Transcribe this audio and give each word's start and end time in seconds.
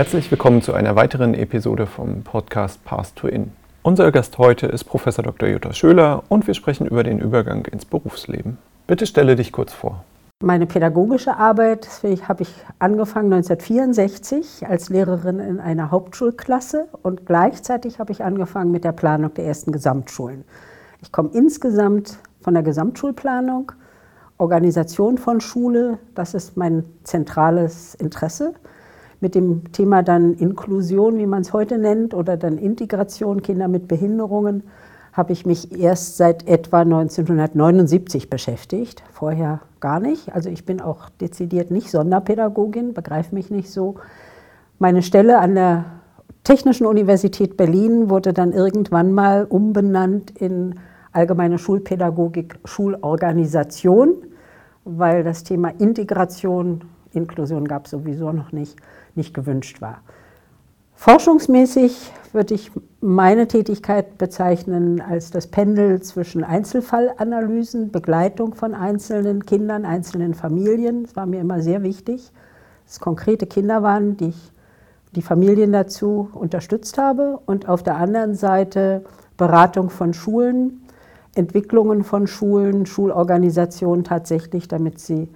Herzlich 0.00 0.30
willkommen 0.30 0.62
zu 0.62 0.72
einer 0.72 0.96
weiteren 0.96 1.34
Episode 1.34 1.86
vom 1.86 2.22
Podcast 2.22 2.82
Path 2.86 3.14
to 3.16 3.28
In. 3.28 3.52
Unser 3.82 4.10
Gast 4.12 4.38
heute 4.38 4.66
ist 4.66 4.84
Professor 4.84 5.22
Dr. 5.22 5.46
Jutta 5.46 5.74
Schöler 5.74 6.22
und 6.30 6.46
wir 6.46 6.54
sprechen 6.54 6.86
über 6.86 7.02
den 7.02 7.18
Übergang 7.18 7.66
ins 7.66 7.84
Berufsleben. 7.84 8.56
Bitte 8.86 9.04
stelle 9.04 9.36
dich 9.36 9.52
kurz 9.52 9.74
vor. 9.74 10.02
Meine 10.42 10.64
pädagogische 10.64 11.36
Arbeit 11.36 11.86
habe 12.26 12.44
ich 12.44 12.48
angefangen 12.78 13.30
1964 13.30 14.66
als 14.66 14.88
Lehrerin 14.88 15.38
in 15.38 15.60
einer 15.60 15.90
Hauptschulklasse 15.90 16.88
und 17.02 17.26
gleichzeitig 17.26 17.98
habe 17.98 18.12
ich 18.12 18.24
angefangen 18.24 18.72
mit 18.72 18.84
der 18.84 18.92
Planung 18.92 19.34
der 19.34 19.44
ersten 19.44 19.70
Gesamtschulen. 19.70 20.46
Ich 21.02 21.12
komme 21.12 21.28
insgesamt 21.34 22.16
von 22.40 22.54
der 22.54 22.62
Gesamtschulplanung, 22.62 23.72
Organisation 24.38 25.18
von 25.18 25.42
Schule, 25.42 25.98
das 26.14 26.32
ist 26.32 26.56
mein 26.56 26.84
zentrales 27.04 27.94
Interesse. 27.96 28.54
Mit 29.20 29.34
dem 29.34 29.70
Thema 29.72 30.02
dann 30.02 30.34
Inklusion, 30.34 31.18
wie 31.18 31.26
man 31.26 31.42
es 31.42 31.52
heute 31.52 31.78
nennt, 31.78 32.14
oder 32.14 32.36
dann 32.36 32.56
Integration, 32.58 33.42
Kinder 33.42 33.68
mit 33.68 33.86
Behinderungen, 33.86 34.62
habe 35.12 35.32
ich 35.32 35.44
mich 35.44 35.78
erst 35.78 36.16
seit 36.16 36.46
etwa 36.48 36.80
1979 36.80 38.30
beschäftigt, 38.30 39.02
vorher 39.12 39.60
gar 39.80 40.00
nicht. 40.00 40.34
Also 40.34 40.48
ich 40.48 40.64
bin 40.64 40.80
auch 40.80 41.08
dezidiert 41.20 41.70
nicht 41.70 41.90
Sonderpädagogin, 41.90 42.94
begreife 42.94 43.34
mich 43.34 43.50
nicht 43.50 43.70
so. 43.70 43.96
Meine 44.78 45.02
Stelle 45.02 45.38
an 45.40 45.54
der 45.54 45.84
Technischen 46.44 46.86
Universität 46.86 47.56
Berlin 47.56 48.08
wurde 48.08 48.32
dann 48.32 48.52
irgendwann 48.52 49.12
mal 49.12 49.44
umbenannt 49.44 50.30
in 50.30 50.76
allgemeine 51.12 51.58
Schulpädagogik, 51.58 52.58
Schulorganisation, 52.64 54.14
weil 54.84 55.22
das 55.22 55.44
Thema 55.44 55.68
Integration, 55.68 56.82
Inklusion 57.12 57.68
gab 57.68 57.84
es 57.84 57.90
sowieso 57.90 58.32
noch 58.32 58.52
nicht, 58.52 58.76
nicht 59.16 59.34
gewünscht 59.34 59.80
war. 59.80 60.02
Forschungsmäßig 60.94 62.12
würde 62.32 62.54
ich 62.54 62.70
meine 63.00 63.48
Tätigkeit 63.48 64.18
bezeichnen 64.18 65.00
als 65.00 65.30
das 65.30 65.46
Pendel 65.46 66.02
zwischen 66.02 66.44
Einzelfallanalysen, 66.44 67.90
Begleitung 67.90 68.54
von 68.54 68.74
einzelnen 68.74 69.46
Kindern, 69.46 69.86
einzelnen 69.86 70.34
Familien. 70.34 71.04
Das 71.04 71.16
war 71.16 71.24
mir 71.24 71.40
immer 71.40 71.62
sehr 71.62 71.82
wichtig, 71.82 72.30
dass 72.84 72.94
es 72.94 73.00
konkrete 73.00 73.46
Kinder 73.46 73.82
waren, 73.82 74.18
die 74.18 74.28
ich 74.28 74.52
die 75.16 75.22
Familien 75.22 75.72
dazu 75.72 76.28
unterstützt 76.34 76.98
habe. 76.98 77.40
Und 77.46 77.68
auf 77.68 77.82
der 77.82 77.96
anderen 77.96 78.34
Seite 78.34 79.02
Beratung 79.36 79.88
von 79.88 80.12
Schulen, 80.12 80.82
Entwicklungen 81.34 82.04
von 82.04 82.26
Schulen, 82.26 82.84
Schulorganisationen 82.86 84.04
tatsächlich, 84.04 84.68
damit 84.68 85.00
sie 85.00 85.28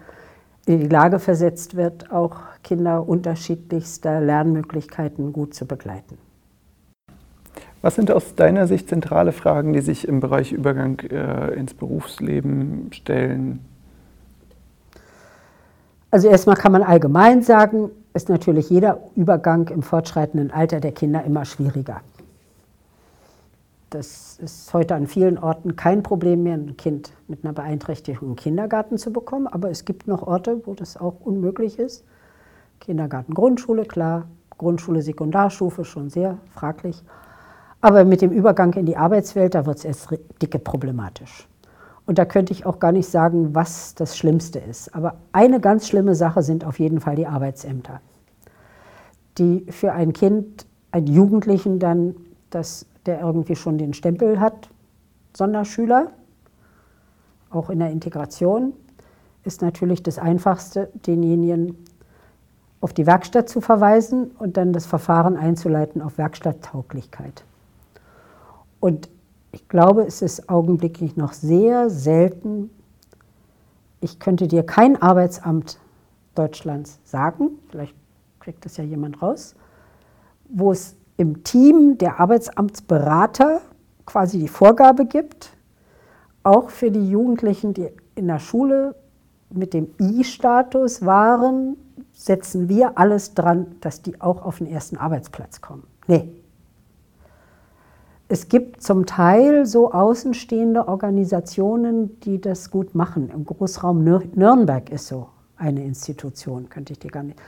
in 0.67 0.81
die 0.81 0.89
Lage 0.89 1.19
versetzt 1.19 1.77
wird, 1.77 2.11
auch 2.11 2.37
Kinder 2.63 3.07
unterschiedlichster 3.09 4.21
Lernmöglichkeiten 4.21 5.33
gut 5.33 5.55
zu 5.55 5.67
begleiten. 5.67 6.19
Was 7.83 7.97
sind 7.97 8.11
aus 8.11 8.35
deiner 8.35 8.67
Sicht 8.67 8.89
zentrale 8.89 9.33
Fragen, 9.33 9.75
die 9.75 9.83
sich 9.83 10.09
im 10.09 10.21
Bereich 10.21 10.53
Übergang 10.53 11.01
äh, 11.01 11.53
ins 11.53 11.75
Berufsleben 11.75 12.89
stellen? 12.93 13.61
Also 16.11 16.29
erstmal 16.29 16.57
kann 16.57 16.73
man 16.73 16.83
allgemein 16.83 17.43
sagen, 17.43 17.91
ist 18.15 18.31
natürlich 18.31 18.71
jeder 18.71 19.01
Übergang 19.17 19.69
im 19.69 19.83
fortschreitenden 19.83 20.51
Alter 20.51 20.81
der 20.81 20.93
Kinder 20.93 21.25
immer 21.25 21.45
schwieriger. 21.45 22.01
Das 23.95 24.41
ist 24.43 24.75
heute 24.75 24.97
an 24.97 25.07
vielen 25.07 25.39
Orten 25.39 25.77
kein 25.77 26.03
Problem 26.03 26.43
mehr, 26.43 26.55
ein 26.55 26.77
Kind 26.77 27.13
mit 27.29 27.45
einer 27.45 27.53
Beeinträchtigung 27.53 28.31
im 28.31 28.35
Kindergarten 28.35 28.99
zu 28.99 29.13
bekommen, 29.13 29.47
aber 29.47 29.71
es 29.71 29.85
gibt 29.85 30.09
noch 30.09 30.27
Orte, 30.27 30.63
wo 30.65 30.75
das 30.75 30.97
auch 30.97 31.21
unmöglich 31.21 31.79
ist. 31.79 32.05
Kindergarten, 32.81 33.35
Grundschule, 33.35 33.85
klar, 33.85 34.27
Grundschule, 34.59 35.01
Sekundarstufe 35.01 35.85
schon 35.85 36.11
sehr 36.11 36.39
fraglich. 36.51 37.05
Aber 37.81 38.05
mit 38.05 38.21
dem 38.21 38.33
Übergang 38.33 38.73
in 38.73 38.85
die 38.85 38.97
Arbeitswelt, 38.97 39.55
da 39.55 39.65
wird 39.65 39.79
es 39.79 39.85
erst 39.85 40.09
dicke 40.43 40.59
problematisch. 40.59 41.47
Und 42.05 42.19
da 42.19 42.25
könnte 42.25 42.53
ich 42.53 42.67
auch 42.67 42.81
gar 42.81 42.91
nicht 42.91 43.09
sagen, 43.09 43.55
was 43.55 43.95
das 43.95 44.19
Schlimmste 44.19 44.59
ist. 44.59 44.93
Aber 44.93 45.19
eine 45.31 45.61
ganz 45.61 45.87
schlimme 45.87 46.17
Sache 46.17 46.43
sind 46.43 46.65
auf 46.65 46.81
jeden 46.81 46.99
Fall 46.99 47.15
die 47.15 47.29
Arbeitsämter, 47.29 48.01
die 49.39 49.67
für 49.71 49.93
ein 49.93 50.13
Kind, 50.13 50.67
einen 50.91 51.07
Jugendlichen 51.07 51.79
dann, 51.79 52.17
das, 52.51 52.87
der 53.07 53.21
irgendwie 53.21 53.57
schon 53.57 53.79
den 53.79 53.95
Stempel 53.95 54.41
hat, 54.41 54.71
Sonderschüler, 55.37 56.13
auch 57.51 57.71
in 57.71 57.79
der 57.79 57.91
Integration, 57.91 58.73
ist 59.45 59.63
natürlich 59.63 60.03
das 60.03 60.19
Einfachste, 60.19 60.91
denjenigen 61.07 61.77
auf 62.81 62.93
die 62.93 63.07
Werkstatt 63.07 63.49
zu 63.49 63.61
verweisen 63.61 64.31
und 64.39 64.57
dann 64.57 64.73
das 64.73 64.87
Verfahren 64.87 65.37
einzuleiten 65.37 66.03
auf 66.03 66.19
Werkstatttauglichkeit. 66.19 67.45
Und 68.81 69.09
ich 69.53 69.69
glaube, 69.69 70.03
es 70.03 70.21
ist 70.21 70.49
augenblicklich 70.49 71.17
noch 71.17 71.33
sehr 71.33 71.89
selten, 71.89 72.71
ich 74.01 74.19
könnte 74.19 74.49
dir 74.49 74.65
kein 74.65 75.01
Arbeitsamt 75.01 75.79
Deutschlands 76.35 77.01
sagen, 77.05 77.51
vielleicht 77.71 77.95
kriegt 78.41 78.67
das 78.67 78.77
ja 78.77 78.85
jemand 78.85 79.23
raus, 79.23 79.55
wo 80.49 80.73
es 80.73 80.97
im 81.17 81.45
Team 81.45 81.99
der 81.99 82.21
Arbeitsamtsberater 82.21 83.61
quasi 84.07 84.39
die 84.39 84.49
Vorgabe 84.49 85.07
gibt, 85.07 85.51
auch 86.43 86.71
für 86.71 86.91
die 86.91 87.09
Jugendlichen, 87.09 87.75
die 87.75 87.89
in 88.15 88.29
der 88.29 88.39
Schule 88.39 88.95
mit 89.51 89.73
dem 89.73 89.89
I-Status 90.01 91.05
waren, 91.05 91.77
setzen 92.13 92.69
wir 92.69 92.99
alles 92.99 93.35
dran, 93.35 93.77
dass 93.81 94.03
die 94.03 94.21
auch 94.21 94.45
auf 94.45 94.59
den 94.59 94.67
ersten 94.67 94.97
Arbeitsplatz 94.97 95.61
kommen. 95.61 95.85
Nee. 96.07 96.29
Es 98.29 98.49
gibt 98.49 98.83
zum 98.83 99.07
Teil 99.07 99.67
so 99.67 99.93
außenstehende 99.93 100.89
Organisationen, 100.89 102.19
die 102.21 102.41
das 102.41 102.71
gut 102.71 102.95
machen. 102.95 103.31
Im 103.31 103.45
Großraum 103.45 104.03
Nürnberg 104.03 104.91
ist 104.91 105.09
so 105.09 105.29
eine 105.57 105.85
Institution, 105.85 106.69
könnte 106.69 106.95
ich 106.95 106.99
dir 106.99 107.11
gar 107.11 107.23
nicht. 107.23 107.39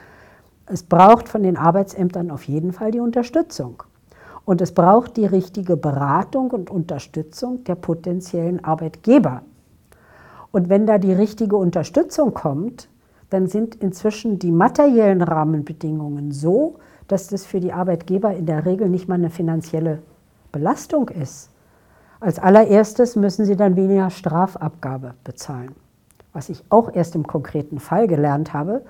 Es 0.67 0.83
braucht 0.83 1.29
von 1.29 1.43
den 1.45 1.57
Arbeitsämtern 1.57 2.31
auf 2.31 2.45
jeden 2.45 2.73
Fall 2.73 2.91
die 2.91 3.01
Unterstützung. 3.01 3.83
Und 4.45 4.61
es 4.61 4.73
braucht 4.73 5.17
die 5.17 5.27
richtige 5.27 5.77
Beratung 5.77 6.51
und 6.51 6.71
Unterstützung 6.71 7.65
der 7.65 7.77
potenziellen 7.77 8.65
Arbeitgeber. 8.65 9.43
Und 10.51 10.69
wenn 10.69 10.87
da 10.87 10.99
die 10.99 11.13
richtige 11.13 11.57
Unterstützung 11.57 12.35
kommt, 12.35 12.89
dann 13.31 13.47
sind 13.49 13.77
inzwischen 13.77 14.39
die 14.39 14.53
materiellen 14.53 15.23
Rahmenbedingungen 15.23 16.33
so, 16.33 16.77
dass 17.09 17.29
das 17.29 17.45
für 17.45 17.61
die 17.61 17.73
Arbeitgeber 17.73 18.35
in 18.35 18.47
der 18.47 18.67
Regel 18.67 18.89
nicht 18.89 19.09
mal 19.09 19.17
eine 19.17 19.31
finanzielle 19.31 20.01
Belastung 20.53 21.09
ist. 21.09 21.51
Als 22.19 22.39
allererstes 22.39 23.15
müssen 23.15 23.45
sie 23.45 23.57
dann 23.57 23.77
weniger 23.77 24.11
Strafabgabe 24.11 25.15
bezahlen. 25.23 25.75
Was 26.33 26.49
ich 26.49 26.65
auch 26.71 26.93
erst 26.95 27.15
im 27.15 27.27
konkreten 27.27 27.79
Fall 27.79 28.07
gelernt 28.07 28.53
habe, 28.53 28.83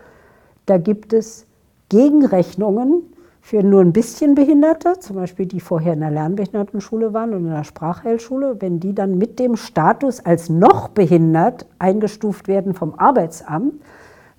da 0.67 0.79
gibt 0.79 1.13
es 1.13 1.47
Gegenrechnungen 1.89 3.03
für 3.41 3.63
nur 3.63 3.81
ein 3.81 3.93
bisschen 3.93 4.35
Behinderte, 4.35 4.99
zum 4.99 5.17
Beispiel 5.17 5.47
die 5.47 5.61
vorher 5.61 5.93
in 5.93 6.01
der 6.01 6.11
Lernbehindertenschule 6.11 7.15
waren 7.15 7.33
und 7.33 7.45
in 7.45 7.53
der 7.53 7.63
Sprachheilschule, 7.63 8.61
wenn 8.61 8.81
die 8.81 8.93
dann 8.93 9.19
mit 9.19 9.39
dem 9.39 9.55
Status 9.55 10.19
als 10.19 10.49
noch 10.49 10.89
behindert 10.89 11.67
eingestuft 11.79 12.49
werden 12.49 12.75
vom 12.75 12.95
Arbeitsamt, 12.99 13.75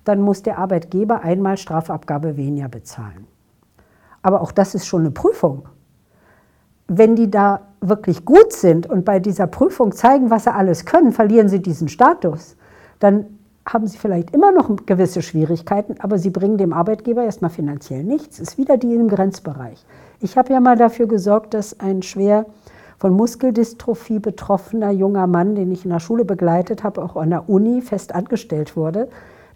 dann 0.04 0.20
muss 0.20 0.42
der 0.42 0.58
Arbeitgeber 0.58 1.22
einmal 1.22 1.56
Strafabgabe 1.56 2.36
weniger 2.36 2.68
bezahlen. 2.68 3.26
Aber 4.20 4.42
auch 4.42 4.52
das 4.52 4.74
ist 4.74 4.86
schon 4.86 5.00
eine 5.00 5.10
Prüfung. 5.10 5.68
Wenn 6.86 7.16
die 7.16 7.30
da 7.30 7.68
wirklich 7.80 8.26
gut 8.26 8.52
sind 8.52 8.86
und 8.86 9.06
bei 9.06 9.20
dieser 9.20 9.46
Prüfung 9.46 9.92
zeigen, 9.92 10.28
was 10.28 10.44
sie 10.44 10.52
alles 10.52 10.84
können, 10.84 11.12
verlieren 11.12 11.48
sie 11.48 11.62
diesen 11.62 11.88
Status. 11.88 12.56
Dann 12.98 13.37
haben 13.68 13.86
sie 13.86 13.98
vielleicht 13.98 14.34
immer 14.34 14.52
noch 14.52 14.74
gewisse 14.86 15.22
Schwierigkeiten, 15.22 15.96
aber 16.00 16.18
sie 16.18 16.30
bringen 16.30 16.58
dem 16.58 16.72
Arbeitgeber 16.72 17.24
erstmal 17.24 17.50
finanziell 17.50 18.02
nichts. 18.02 18.38
Ist 18.38 18.58
wieder 18.58 18.76
die 18.76 18.94
im 18.94 19.08
Grenzbereich. 19.08 19.84
Ich 20.20 20.36
habe 20.36 20.52
ja 20.52 20.60
mal 20.60 20.76
dafür 20.76 21.06
gesorgt, 21.06 21.54
dass 21.54 21.78
ein 21.78 22.02
schwer 22.02 22.46
von 22.98 23.12
Muskeldystrophie 23.12 24.18
betroffener 24.18 24.90
junger 24.90 25.26
Mann, 25.26 25.54
den 25.54 25.70
ich 25.70 25.84
in 25.84 25.90
der 25.90 26.00
Schule 26.00 26.24
begleitet 26.24 26.82
habe, 26.82 27.02
auch 27.02 27.16
an 27.16 27.30
der 27.30 27.48
Uni 27.48 27.80
fest 27.82 28.14
angestellt 28.14 28.76
wurde, 28.76 29.08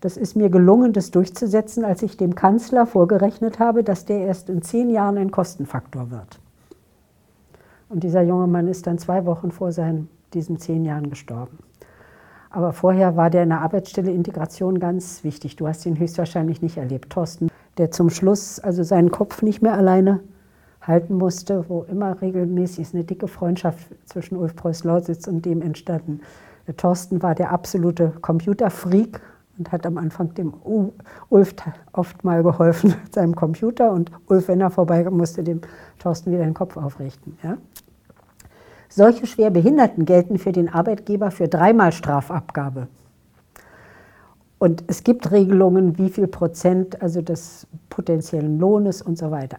das 0.02 0.16
ist 0.16 0.34
mir 0.34 0.50
gelungen, 0.50 0.92
das 0.92 1.12
durchzusetzen, 1.12 1.84
als 1.84 2.02
ich 2.02 2.16
dem 2.16 2.34
Kanzler 2.34 2.86
vorgerechnet 2.86 3.60
habe, 3.60 3.84
dass 3.84 4.04
der 4.04 4.26
erst 4.26 4.50
in 4.50 4.60
zehn 4.60 4.90
Jahren 4.90 5.16
ein 5.16 5.30
Kostenfaktor 5.30 6.10
wird. 6.10 6.40
Und 7.88 8.02
dieser 8.02 8.22
junge 8.22 8.48
Mann 8.48 8.66
ist 8.66 8.88
dann 8.88 8.98
zwei 8.98 9.24
Wochen 9.26 9.52
vor 9.52 9.70
seinen, 9.70 10.08
diesen 10.34 10.58
zehn 10.58 10.84
Jahren 10.84 11.08
gestorben. 11.08 11.58
Aber 12.52 12.72
vorher 12.72 13.16
war 13.16 13.30
der 13.30 13.44
in 13.44 13.48
der 13.48 13.62
Arbeitsstelle 13.62 14.10
Integration 14.10 14.78
ganz 14.78 15.24
wichtig. 15.24 15.56
Du 15.56 15.66
hast 15.66 15.86
ihn 15.86 15.98
höchstwahrscheinlich 15.98 16.62
nicht 16.62 16.76
erlebt, 16.76 17.10
Thorsten, 17.10 17.48
der 17.78 17.90
zum 17.90 18.10
Schluss 18.10 18.60
also 18.60 18.82
seinen 18.82 19.10
Kopf 19.10 19.42
nicht 19.42 19.62
mehr 19.62 19.74
alleine 19.74 20.20
halten 20.82 21.14
musste, 21.14 21.64
wo 21.68 21.82
immer 21.82 22.20
regelmäßig 22.20 22.92
eine 22.92 23.04
dicke 23.04 23.28
Freundschaft 23.28 23.86
zwischen 24.04 24.36
Ulf 24.36 24.54
Preuß 24.54 24.84
Lausitz 24.84 25.26
und 25.26 25.46
dem 25.46 25.62
entstanden. 25.62 26.20
Der 26.66 26.76
Thorsten 26.76 27.22
war 27.22 27.34
der 27.34 27.50
absolute 27.52 28.12
Computerfreak, 28.20 29.20
und 29.58 29.72
hat 29.72 29.86
am 29.86 29.98
Anfang 29.98 30.34
dem 30.34 30.54
Ulf 31.28 31.54
oft 31.92 32.24
mal 32.24 32.42
geholfen 32.42 32.94
mit 33.04 33.14
seinem 33.14 33.34
Computer 33.34 33.92
und 33.92 34.10
Ulf, 34.26 34.48
wenn 34.48 34.60
er 34.60 34.70
vorbei 34.70 35.04
musste, 35.10 35.44
dem 35.44 35.60
Thorsten 35.98 36.32
wieder 36.32 36.44
den 36.44 36.54
Kopf 36.54 36.76
aufrichten. 36.76 37.36
Ja? 37.42 37.58
Solche 38.94 39.26
Schwerbehinderten 39.26 40.04
gelten 40.04 40.36
für 40.36 40.52
den 40.52 40.68
Arbeitgeber 40.68 41.30
für 41.30 41.48
dreimal 41.48 41.92
Strafabgabe. 41.92 42.88
Und 44.58 44.84
es 44.86 45.02
gibt 45.02 45.30
Regelungen, 45.30 45.96
wie 45.96 46.10
viel 46.10 46.26
Prozent 46.26 47.00
also 47.00 47.22
des 47.22 47.66
potenziellen 47.88 48.58
Lohnes 48.58 49.00
und 49.00 49.16
so 49.16 49.30
weiter. 49.30 49.56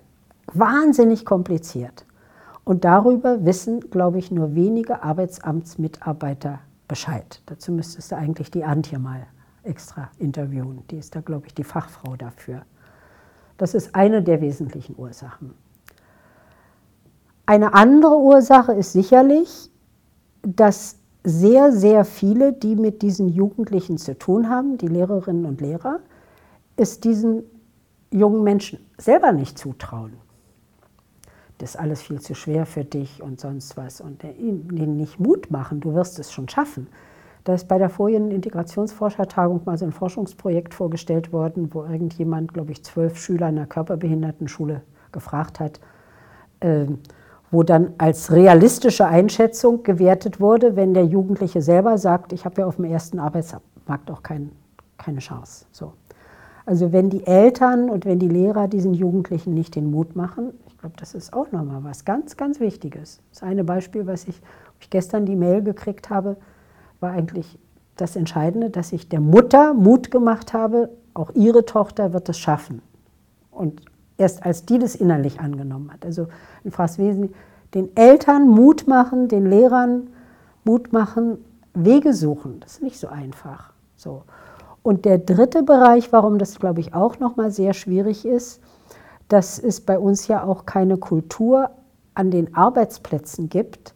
Wahnsinnig 0.54 1.26
kompliziert. 1.26 2.06
Und 2.64 2.86
darüber 2.86 3.44
wissen, 3.44 3.80
glaube 3.90 4.20
ich, 4.20 4.30
nur 4.30 4.54
wenige 4.54 5.02
Arbeitsamtsmitarbeiter 5.02 6.60
Bescheid. 6.88 7.42
Dazu 7.48 7.72
müsstest 7.72 8.12
du 8.12 8.18
eigentlich 8.18 8.52
die 8.52 8.64
Antje 8.64 9.00
mal 9.00 9.26
extra 9.64 10.12
interviewen. 10.20 10.84
Die 10.92 10.98
ist 10.98 11.16
da, 11.16 11.22
glaube 11.22 11.48
ich, 11.48 11.56
die 11.56 11.64
Fachfrau 11.64 12.16
dafür. 12.18 12.62
Das 13.58 13.74
ist 13.74 13.96
eine 13.96 14.22
der 14.22 14.42
wesentlichen 14.42 14.94
Ursachen. 14.96 15.56
Eine 17.46 17.74
andere 17.74 18.18
Ursache 18.18 18.74
ist 18.74 18.94
sicherlich, 18.94 19.70
dass 20.44 20.98
sehr, 21.26 21.72
sehr 21.72 22.06
viele, 22.06 22.54
die 22.54 22.76
mit 22.76 23.02
diesen 23.02 23.30
Jugendlichen 23.30 23.98
zu 23.98 24.18
tun 24.18 24.50
haben, 24.50 24.78
die 24.78 24.88
Lehrerinnen 24.88 25.46
und 25.46 25.62
Lehrer, 25.62 26.00
es 26.78 27.00
diesen 27.00 27.44
jungen 28.12 28.44
Menschen 28.44 28.80
selber 28.98 29.32
nicht 29.32 29.58
zutrauen. 29.58 30.14
Das 31.58 31.72
ist 31.72 31.76
alles 31.78 32.02
viel 32.02 32.20
zu 32.20 32.36
schwer 32.36 32.66
für 32.66 32.84
dich 32.84 33.22
und 33.22 33.40
sonst 33.40 33.78
was. 33.78 34.02
Und 34.02 34.24
ihnen 34.24 34.98
nicht 34.98 35.20
Mut 35.20 35.52
machen, 35.52 35.82
du 35.82 35.94
wirst 35.94 36.20
es 36.20 36.32
schon 36.32 36.50
schaffen. 36.50 36.88
Da 37.44 37.54
ist 37.54 37.68
bei 37.68 37.78
der 37.78 37.90
vorigen 37.90 38.32
Integrationsforschertagung 38.32 39.62
mal 39.66 39.78
so 39.78 39.86
ein 39.86 39.92
Forschungsprojekt 39.92 40.74
vorgestellt 40.74 41.34
worden, 41.34 41.74
wo 41.74 41.84
irgendjemand, 41.84 42.54
glaube 42.54 42.72
ich, 42.72 42.84
zwölf 42.84 43.18
Schüler 43.18 43.50
in 43.50 43.58
einer 43.58 43.68
Körperbehindertenschule 43.68 44.82
gefragt 45.12 45.60
hat, 45.60 45.80
äh, 46.62 46.86
wo 47.54 47.62
dann 47.62 47.94
als 48.00 48.32
realistische 48.32 49.06
Einschätzung 49.06 49.84
gewertet 49.84 50.40
wurde, 50.40 50.76
wenn 50.76 50.96
der 50.96 51.06
Jugendliche 51.06 51.62
selber 51.62 52.00
sagt, 52.00 52.34
ich 52.34 52.46
habe 52.46 52.62
ja 52.62 52.68
auf 52.68 52.78
dem 52.78 52.86
ersten 52.86 53.20
Arbeitsmarkt 53.20 54.10
auch 54.10 54.24
kein, 54.24 54.52
keine 54.98 55.20
Chance. 55.20 55.66
So. 55.72 55.94
Also 56.66 56.92
wenn 56.92 57.12
die 57.12 57.28
Eltern 57.28 57.92
und 57.92 58.06
wenn 58.06 58.18
die 58.18 58.28
Lehrer 58.28 58.68
diesen 58.68 58.96
Jugendlichen 58.96 59.54
nicht 59.54 59.76
den 59.76 59.92
Mut 59.92 60.16
machen, 60.16 60.52
ich 60.66 60.80
glaube, 60.80 60.96
das 60.98 61.14
ist 61.14 61.32
auch 61.32 61.52
nochmal 61.52 61.84
was 61.84 62.06
ganz, 62.06 62.38
ganz 62.38 62.60
Wichtiges. 62.60 63.20
Das 63.32 63.44
eine 63.44 63.64
Beispiel, 63.64 64.08
was 64.08 64.28
ich, 64.28 64.42
ich 64.80 64.90
gestern 64.90 65.28
die 65.28 65.36
Mail 65.36 65.62
gekriegt 65.62 66.10
habe, 66.10 66.38
war 67.02 67.12
eigentlich 67.12 67.60
das 67.98 68.16
Entscheidende, 68.16 68.72
dass 68.72 68.92
ich 68.92 69.10
der 69.10 69.20
Mutter 69.20 69.76
Mut 69.76 70.10
gemacht 70.10 70.54
habe, 70.54 70.90
auch 71.14 71.30
ihre 71.36 71.66
Tochter 71.66 72.14
wird 72.14 72.28
es 72.30 72.40
schaffen. 72.40 72.82
Und 73.52 73.82
erst 74.18 74.46
als 74.46 74.66
die 74.66 74.80
das 74.80 74.96
innerlich 74.96 75.40
angenommen 75.40 75.92
hat. 75.92 76.06
Also 76.06 76.28
in 76.64 76.72
Fras 76.72 76.98
Wesen, 76.98 77.34
den 77.74 77.96
Eltern 77.96 78.48
Mut 78.48 78.88
machen, 78.88 79.28
den 79.28 79.46
Lehrern 79.46 80.10
Mut 80.64 80.94
machen, 80.94 81.38
Wege 81.74 82.14
suchen. 82.14 82.60
Das 82.60 82.74
ist 82.74 82.84
nicht 82.84 83.00
so 83.00 83.08
einfach. 83.08 83.74
So. 83.96 84.24
Und 84.84 85.06
der 85.06 85.18
dritte 85.18 85.64
Bereich, 85.64 86.12
warum 86.12 86.38
das, 86.38 86.60
glaube 86.60 86.82
ich, 86.82 86.94
auch 86.94 87.20
nochmal 87.20 87.52
sehr 87.52 87.74
schwierig 87.74 88.26
ist, 88.26 88.62
dass 89.28 89.58
es 89.58 89.82
bei 89.82 89.98
uns 89.98 90.28
ja 90.28 90.44
auch 90.44 90.66
keine 90.66 90.98
Kultur 90.98 91.72
an 92.14 92.30
den 92.30 92.56
Arbeitsplätzen 92.56 93.50
gibt, 93.50 93.96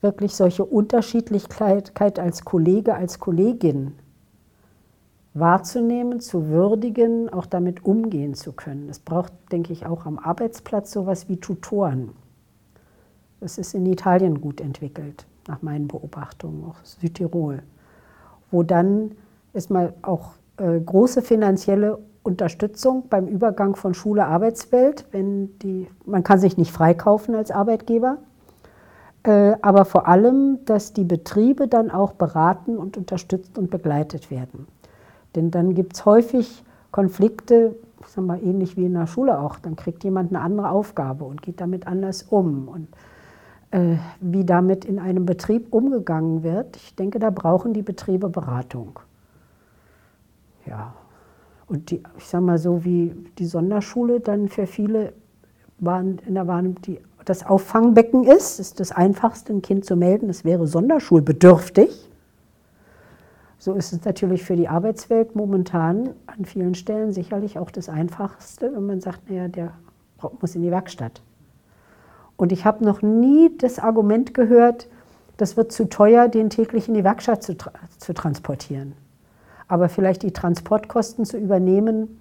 wirklich 0.00 0.36
solche 0.36 0.64
Unterschiedlichkeit 0.64 2.18
als 2.20 2.44
Kollege, 2.44 2.94
als 2.94 3.18
Kollegin 3.18 3.94
wahrzunehmen, 5.34 6.20
zu 6.20 6.48
würdigen, 6.48 7.28
auch 7.28 7.46
damit 7.46 7.84
umgehen 7.84 8.34
zu 8.34 8.52
können. 8.52 8.88
Es 8.88 8.98
braucht, 8.98 9.32
denke 9.52 9.72
ich, 9.72 9.86
auch 9.86 10.06
am 10.06 10.18
Arbeitsplatz 10.18 10.92
sowas 10.92 11.28
wie 11.28 11.36
Tutoren. 11.36 12.10
Das 13.40 13.58
ist 13.58 13.74
in 13.74 13.86
Italien 13.86 14.40
gut 14.40 14.60
entwickelt, 14.60 15.26
nach 15.46 15.62
meinen 15.62 15.86
Beobachtungen, 15.86 16.64
auch 16.64 16.76
Südtirol, 16.82 17.62
wo 18.50 18.62
dann 18.62 19.12
erstmal 19.54 19.94
auch 20.02 20.32
äh, 20.56 20.80
große 20.80 21.22
finanzielle 21.22 21.98
Unterstützung 22.22 23.04
beim 23.08 23.26
Übergang 23.26 23.76
von 23.76 23.94
Schule 23.94 24.26
Arbeitswelt, 24.26 25.06
wenn 25.12 25.58
die 25.60 25.88
man 26.04 26.24
kann 26.24 26.38
sich 26.38 26.56
nicht 26.56 26.72
freikaufen 26.72 27.34
als 27.34 27.50
Arbeitgeber, 27.50 28.18
äh, 29.22 29.54
aber 29.62 29.84
vor 29.84 30.08
allem, 30.08 30.58
dass 30.64 30.92
die 30.92 31.04
Betriebe 31.04 31.68
dann 31.68 31.90
auch 31.90 32.12
beraten 32.12 32.76
und 32.76 32.96
unterstützt 32.96 33.56
und 33.56 33.70
begleitet 33.70 34.30
werden. 34.30 34.66
Denn 35.38 35.52
dann 35.52 35.74
gibt 35.74 35.94
es 35.94 36.04
häufig 36.04 36.64
Konflikte, 36.90 37.76
ich 38.00 38.08
sag 38.08 38.24
mal, 38.24 38.42
ähnlich 38.42 38.76
wie 38.76 38.86
in 38.86 38.94
der 38.94 39.06
Schule 39.06 39.38
auch. 39.38 39.60
Dann 39.60 39.76
kriegt 39.76 40.02
jemand 40.02 40.32
eine 40.32 40.40
andere 40.40 40.70
Aufgabe 40.70 41.24
und 41.24 41.42
geht 41.42 41.60
damit 41.60 41.86
anders 41.86 42.24
um. 42.24 42.66
Und 42.66 42.88
äh, 43.70 43.98
wie 44.20 44.44
damit 44.44 44.84
in 44.84 44.98
einem 44.98 45.26
Betrieb 45.26 45.72
umgegangen 45.72 46.42
wird, 46.42 46.74
ich 46.74 46.96
denke, 46.96 47.20
da 47.20 47.30
brauchen 47.30 47.72
die 47.72 47.82
Betriebe 47.82 48.28
Beratung. 48.28 48.98
Ja. 50.66 50.92
Und 51.68 51.92
die, 51.92 52.02
ich 52.16 52.26
sag 52.26 52.40
mal 52.40 52.58
so, 52.58 52.84
wie 52.84 53.14
die 53.38 53.46
Sonderschule 53.46 54.18
dann 54.18 54.48
für 54.48 54.66
viele 54.66 55.12
waren, 55.78 56.18
in 56.26 56.34
der 56.34 56.48
Wahrnehmung, 56.48 56.82
die 56.82 56.98
das 57.24 57.46
Auffangbecken 57.46 58.24
ist, 58.24 58.58
ist 58.58 58.80
das 58.80 58.90
einfachste, 58.90 59.52
ein 59.52 59.62
Kind 59.62 59.84
zu 59.84 59.94
melden, 59.94 60.30
es 60.30 60.44
wäre 60.44 60.66
sonderschulbedürftig. 60.66 62.07
So 63.58 63.74
ist 63.74 63.92
es 63.92 64.04
natürlich 64.04 64.44
für 64.44 64.56
die 64.56 64.68
Arbeitswelt 64.68 65.34
momentan 65.34 66.10
an 66.26 66.44
vielen 66.44 66.74
Stellen 66.74 67.12
sicherlich 67.12 67.58
auch 67.58 67.70
das 67.70 67.88
Einfachste, 67.88 68.72
wenn 68.72 68.86
man 68.86 69.00
sagt, 69.00 69.28
naja, 69.28 69.48
der 69.48 69.72
muss 70.40 70.54
in 70.54 70.62
die 70.62 70.70
Werkstatt. 70.70 71.22
Und 72.36 72.52
ich 72.52 72.64
habe 72.64 72.84
noch 72.84 73.02
nie 73.02 73.50
das 73.58 73.80
Argument 73.80 74.32
gehört, 74.32 74.88
das 75.38 75.56
wird 75.56 75.72
zu 75.72 75.88
teuer, 75.88 76.28
den 76.28 76.50
täglich 76.50 76.88
in 76.88 76.94
die 76.94 77.04
Werkstatt 77.04 77.42
zu, 77.42 77.56
tra 77.56 77.72
zu 77.98 78.14
transportieren. 78.14 78.92
Aber 79.66 79.88
vielleicht 79.88 80.22
die 80.22 80.32
Transportkosten 80.32 81.24
zu 81.24 81.36
übernehmen 81.36 82.20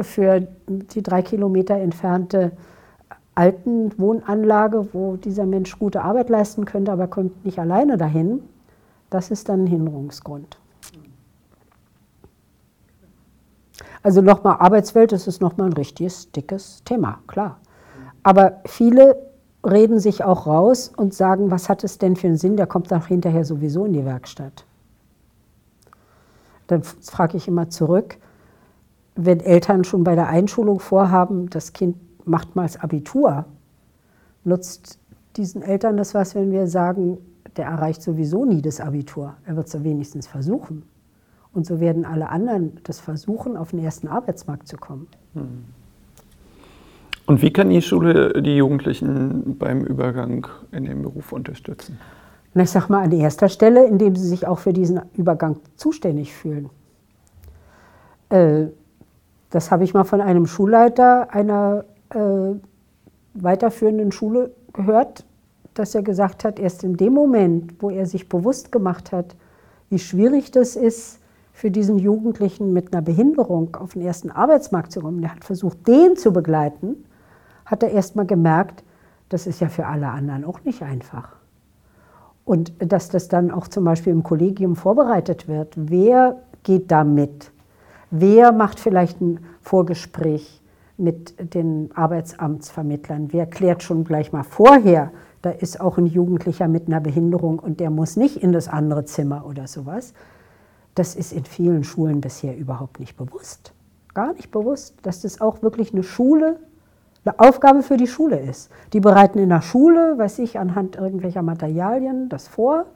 für 0.00 0.46
die 0.66 1.02
drei 1.02 1.22
Kilometer 1.22 1.76
entfernte 1.76 2.52
alten 3.34 3.98
Wohnanlage, 3.98 4.88
wo 4.92 5.16
dieser 5.16 5.46
Mensch 5.46 5.78
gute 5.78 6.02
Arbeit 6.02 6.28
leisten 6.28 6.64
könnte, 6.66 6.92
aber 6.92 7.06
kommt 7.06 7.44
nicht 7.44 7.58
alleine 7.58 7.96
dahin, 7.96 8.42
das 9.10 9.30
ist 9.30 9.48
dann 9.48 9.64
ein 9.64 9.66
Hinderungsgrund. 9.66 10.58
Also 14.02 14.20
nochmal 14.22 14.56
Arbeitswelt, 14.60 15.12
das 15.12 15.26
ist 15.26 15.40
nochmal 15.40 15.68
ein 15.68 15.72
richtiges, 15.72 16.30
dickes 16.32 16.82
Thema, 16.84 17.18
klar. 17.26 17.58
Aber 18.22 18.60
viele 18.64 19.16
reden 19.66 19.98
sich 19.98 20.24
auch 20.24 20.46
raus 20.46 20.92
und 20.96 21.14
sagen, 21.14 21.50
was 21.50 21.68
hat 21.68 21.84
es 21.84 21.98
denn 21.98 22.16
für 22.16 22.28
einen 22.28 22.36
Sinn, 22.36 22.56
der 22.56 22.66
kommt 22.66 22.90
dann 22.90 23.04
hinterher 23.04 23.44
sowieso 23.44 23.84
in 23.84 23.92
die 23.92 24.04
Werkstatt. 24.04 24.64
Dann 26.68 26.82
frage 26.82 27.36
ich 27.36 27.48
immer 27.48 27.70
zurück, 27.70 28.18
wenn 29.16 29.40
Eltern 29.40 29.84
schon 29.84 30.04
bei 30.04 30.14
der 30.14 30.28
Einschulung 30.28 30.80
vorhaben, 30.80 31.50
das 31.50 31.72
Kind 31.72 31.96
macht 32.26 32.54
mal 32.54 32.62
das 32.62 32.76
Abitur, 32.78 33.46
nutzt 34.44 34.98
diesen 35.36 35.62
Eltern 35.62 35.96
das 35.96 36.14
was, 36.14 36.34
wenn 36.34 36.52
wir 36.52 36.66
sagen, 36.66 37.18
der 37.56 37.66
erreicht 37.66 38.02
sowieso 38.02 38.44
nie 38.44 38.62
das 38.62 38.80
Abitur. 38.80 39.34
Er 39.46 39.56
wird 39.56 39.66
es 39.66 39.72
ja 39.72 39.84
wenigstens 39.84 40.26
versuchen. 40.26 40.82
Und 41.52 41.66
so 41.66 41.80
werden 41.80 42.04
alle 42.04 42.28
anderen 42.28 42.78
das 42.84 43.00
versuchen, 43.00 43.56
auf 43.56 43.70
den 43.70 43.80
ersten 43.80 44.08
Arbeitsmarkt 44.08 44.68
zu 44.68 44.76
kommen. 44.76 45.08
Hm. 45.34 45.64
Und 47.26 47.42
wie 47.42 47.52
kann 47.52 47.68
die 47.68 47.82
Schule 47.82 48.42
die 48.42 48.56
Jugendlichen 48.56 49.58
beim 49.58 49.84
Übergang 49.84 50.46
in 50.72 50.84
den 50.84 51.02
Beruf 51.02 51.32
unterstützen? 51.32 51.98
Na, 52.54 52.62
ich 52.62 52.70
sage 52.70 52.86
mal 52.88 53.04
an 53.04 53.12
erster 53.12 53.48
Stelle, 53.48 53.86
indem 53.86 54.16
sie 54.16 54.26
sich 54.26 54.46
auch 54.46 54.58
für 54.58 54.72
diesen 54.72 55.00
Übergang 55.14 55.56
zuständig 55.76 56.32
fühlen. 56.32 56.70
Äh, 58.30 58.66
das 59.50 59.70
habe 59.70 59.84
ich 59.84 59.94
mal 59.94 60.04
von 60.04 60.20
einem 60.20 60.46
Schulleiter 60.46 61.32
einer 61.32 61.84
äh, 62.10 62.54
weiterführenden 63.34 64.12
Schule 64.12 64.52
gehört, 64.72 65.24
dass 65.78 65.94
er 65.94 66.02
gesagt 66.02 66.44
hat, 66.44 66.58
erst 66.58 66.84
in 66.84 66.96
dem 66.96 67.12
Moment, 67.12 67.74
wo 67.80 67.90
er 67.90 68.06
sich 68.06 68.28
bewusst 68.28 68.72
gemacht 68.72 69.12
hat, 69.12 69.36
wie 69.90 69.98
schwierig 69.98 70.50
das 70.50 70.76
ist, 70.76 71.20
für 71.52 71.70
diesen 71.70 71.98
Jugendlichen 71.98 72.72
mit 72.72 72.92
einer 72.92 73.02
Behinderung 73.02 73.76
auf 73.76 73.94
den 73.94 74.02
ersten 74.02 74.30
Arbeitsmarkt 74.30 74.92
zu 74.92 75.00
kommen, 75.00 75.20
der 75.20 75.32
hat 75.32 75.44
versucht, 75.44 75.88
den 75.88 76.16
zu 76.16 76.32
begleiten, 76.32 77.04
hat 77.66 77.82
er 77.82 77.90
erst 77.90 78.14
mal 78.14 78.26
gemerkt, 78.26 78.84
das 79.28 79.46
ist 79.46 79.60
ja 79.60 79.68
für 79.68 79.86
alle 79.86 80.08
anderen 80.08 80.44
auch 80.44 80.62
nicht 80.64 80.82
einfach. 80.82 81.36
Und 82.44 82.72
dass 82.78 83.08
das 83.08 83.28
dann 83.28 83.50
auch 83.50 83.68
zum 83.68 83.84
Beispiel 83.84 84.12
im 84.12 84.22
Kollegium 84.22 84.76
vorbereitet 84.76 85.48
wird. 85.48 85.74
Wer 85.76 86.40
geht 86.62 86.90
da 86.90 87.04
mit? 87.04 87.50
Wer 88.10 88.52
macht 88.52 88.80
vielleicht 88.80 89.20
ein 89.20 89.40
Vorgespräch 89.60 90.62
mit 90.96 91.54
den 91.54 91.90
Arbeitsamtsvermittlern? 91.94 93.32
Wer 93.32 93.46
klärt 93.46 93.82
schon 93.82 94.04
gleich 94.04 94.32
mal 94.32 94.44
vorher, 94.44 95.10
da 95.42 95.50
ist 95.50 95.80
auch 95.80 95.98
ein 95.98 96.06
Jugendlicher 96.06 96.68
mit 96.68 96.88
einer 96.88 97.00
Behinderung 97.00 97.58
und 97.58 97.80
der 97.80 97.90
muss 97.90 98.16
nicht 98.16 98.36
in 98.42 98.52
das 98.52 98.68
andere 98.68 99.04
Zimmer 99.04 99.46
oder 99.46 99.66
sowas. 99.66 100.14
das 100.98 101.14
ist 101.14 101.32
in 101.32 101.44
vielen 101.44 101.84
Schulen 101.84 102.20
bisher 102.20 102.56
überhaupt 102.56 102.98
nicht 102.98 103.16
bewusst. 103.16 103.72
Gar 104.14 104.32
nicht 104.32 104.50
bewusst, 104.50 104.96
dass 105.02 105.22
das 105.22 105.40
auch 105.40 105.62
wirklich 105.62 105.92
eine 105.92 106.02
Schule, 106.02 106.58
eine 107.24 107.38
Aufgabe 107.38 107.82
für 107.82 107.96
die 107.96 108.08
Schule 108.08 108.40
ist. 108.40 108.70
Die 108.92 108.98
bereiten 108.98 109.38
in 109.38 109.48
der 109.50 109.62
Schule, 109.62 110.18
weiß 110.18 110.40
ich, 110.40 110.58
anhand 110.58 110.96
irgendwelcher 110.96 111.42
Materialien 111.42 112.28
das 112.28 112.48
vor, 112.48 112.86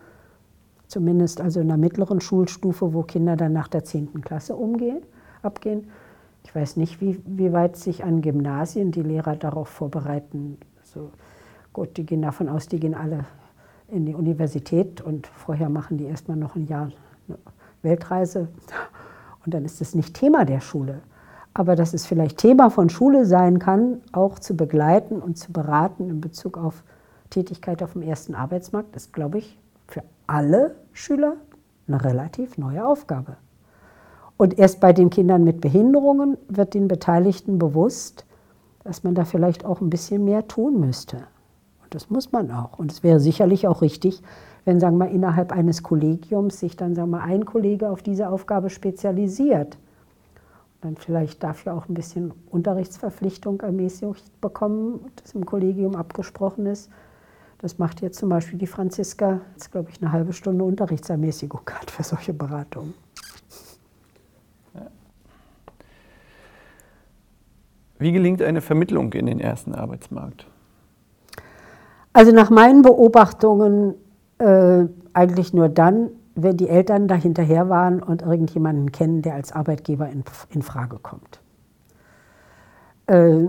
zumindest 0.89 1.41
also 1.41 1.61
in 1.61 1.69
der 1.69 1.77
mittleren 1.77 2.21
Schulstufe, 2.21 2.93
wo 2.93 3.03
Kinder 3.03 3.37
dann 3.37 3.53
nach 3.53 3.69
der 3.69 3.85
10. 3.85 4.21
Klasse 4.23 4.57
umgehen, 4.57 5.03
abgehen. 5.43 5.89
Ich 6.45 6.53
weiß 6.53 6.77
nicht, 6.77 7.01
wie, 7.01 7.21
wie 7.25 7.53
weit 7.53 7.77
sich 7.77 8.03
an 8.03 8.21
Gymnasien 8.21 8.91
die 8.91 9.03
Lehrer 9.03 9.37
darauf 9.37 9.69
vorbereiten. 9.69 10.59
Also, 10.81 11.11
gut, 11.73 11.97
die 11.97 12.07
gehen 12.07 12.23
davon 12.23 12.49
aus, 12.49 12.69
die 12.69 12.81
gehen 12.81 12.95
alle 12.95 13.25
in 13.89 14.07
die 14.07 14.15
Universität 14.15 15.01
und 15.01 15.27
vorher 15.27 15.69
machen 15.69 15.99
die 15.99 16.05
erstmal 16.05 16.37
noch 16.37 16.57
ein 16.57 16.67
Jahr 16.67 16.91
Weltreise 17.83 18.49
und 19.45 19.55
dann 19.55 19.65
ist 19.65 19.81
es 19.81 19.95
nicht 19.95 20.15
Thema 20.15 20.45
der 20.45 20.61
Schule. 20.61 21.01
Aber 21.55 21.77
dass 21.77 21.93
es 21.93 22.07
vielleicht 22.07 22.39
Thema 22.39 22.71
von 22.71 22.89
Schule 22.89 23.27
sein 23.27 23.59
kann, 23.59 24.01
auch 24.13 24.39
zu 24.39 24.57
begleiten 24.57 25.21
und 25.21 25.37
zu 25.37 25.53
beraten 25.53 26.09
in 26.09 26.21
Bezug 26.21 26.57
auf 26.57 26.83
Tätigkeit 27.29 27.83
auf 27.83 27.93
dem 27.93 28.03
ersten 28.03 28.35
Arbeitsmarkt, 28.35 28.97
ist, 28.97 29.13
glaube 29.13 29.39
ich, 29.39 29.59
für 29.87 30.03
alle 30.27 30.77
Schüler 30.93 31.37
eine 31.89 32.03
relativ 32.03 32.57
neue 32.57 32.87
Aufgabe. 32.87 33.37
Und 34.39 34.59
erst 34.59 34.81
bei 34.81 34.93
den 34.93 35.11
Kindern 35.11 35.45
mit 35.45 35.61
Behinderungen 35.61 36.39
wird 36.49 36.75
den 36.75 36.89
Beteiligten 36.89 37.59
bewusst, 37.59 38.25
dass 38.83 39.05
man 39.05 39.15
da 39.15 39.25
vielleicht 39.25 39.65
auch 39.65 39.81
ein 39.81 39.91
bisschen 39.91 40.25
mehr 40.25 40.49
tun 40.49 40.81
müsste. 40.81 41.19
Das 41.93 42.09
muss 42.09 42.33
man 42.33 42.51
auch. 42.51 42.79
Und 42.79 42.91
es 42.91 43.03
wäre 43.03 43.21
sicherlich 43.21 43.69
auch 43.69 43.83
richtig, 43.83 44.23
wenn, 44.65 44.81
sagen 44.81 44.97
wir, 44.97 45.09
innerhalb 45.09 45.53
eines 45.53 45.83
Kollegiums 45.83 46.59
sich 46.59 46.75
dann, 46.75 46.95
sagen 46.95 47.11
wir, 47.11 47.21
ein 47.21 47.45
Kollege 47.45 47.91
auf 47.91 48.03
diese 48.03 48.31
Aufgabe 48.31 48.71
spezialisiert. 48.71 49.77
Und 49.77 50.85
dann 50.85 50.97
vielleicht 50.97 51.43
dafür 51.43 51.75
auch 51.75 51.91
ein 51.91 51.95
bisschen 51.95 52.33
Unterrichtsverpflichtung 52.51 53.61
ermäßigt 53.61 54.41
bekommen, 54.41 55.01
das 55.17 55.35
im 55.35 55.45
Kollegium 55.45 55.95
abgesprochen 55.95 56.65
ist. 56.65 56.91
Das 57.59 57.79
macht 57.79 58.01
jetzt 58.01 58.19
zum 58.19 58.31
Beispiel 58.31 58.59
die 58.59 58.67
Franziska, 58.67 59.43
jetzt 59.53 59.71
glaube 59.71 59.91
ich, 59.91 60.01
eine 60.01 60.13
halbe 60.13 60.33
Stunde 60.33 60.65
Unterrichtsermäßigung 60.65 61.61
hat 61.71 61.91
für 61.91 62.03
solche 62.03 62.33
Beratungen. 62.33 62.95
Wie 67.99 68.11
gelingt 68.11 68.41
eine 68.41 68.63
Vermittlung 68.63 69.13
in 69.13 69.27
den 69.27 69.39
ersten 69.39 69.75
Arbeitsmarkt? 69.75 70.47
Also 72.13 72.33
nach 72.33 72.51
meinen 72.51 72.83
Beobachtungen 72.83 73.95
äh, 74.39 74.87
eigentlich 75.13 75.55
nur 75.55 75.69
dann, 75.69 76.11
wenn 76.35 76.57
die 76.57 76.69
Eltern 76.69 77.09
da 77.09 77.15
hinterher 77.15 77.69
waren 77.69 78.03
und 78.03 78.23
irgendjemanden 78.23 78.93
kennen, 78.93 79.23
der 79.23 79.35
als 79.35 79.53
Arbeitgeber 79.53 80.09
in, 80.09 80.25
in 80.51 80.63
Frage 80.63 80.99
kommt. 80.99 81.41
Äh, 83.07 83.49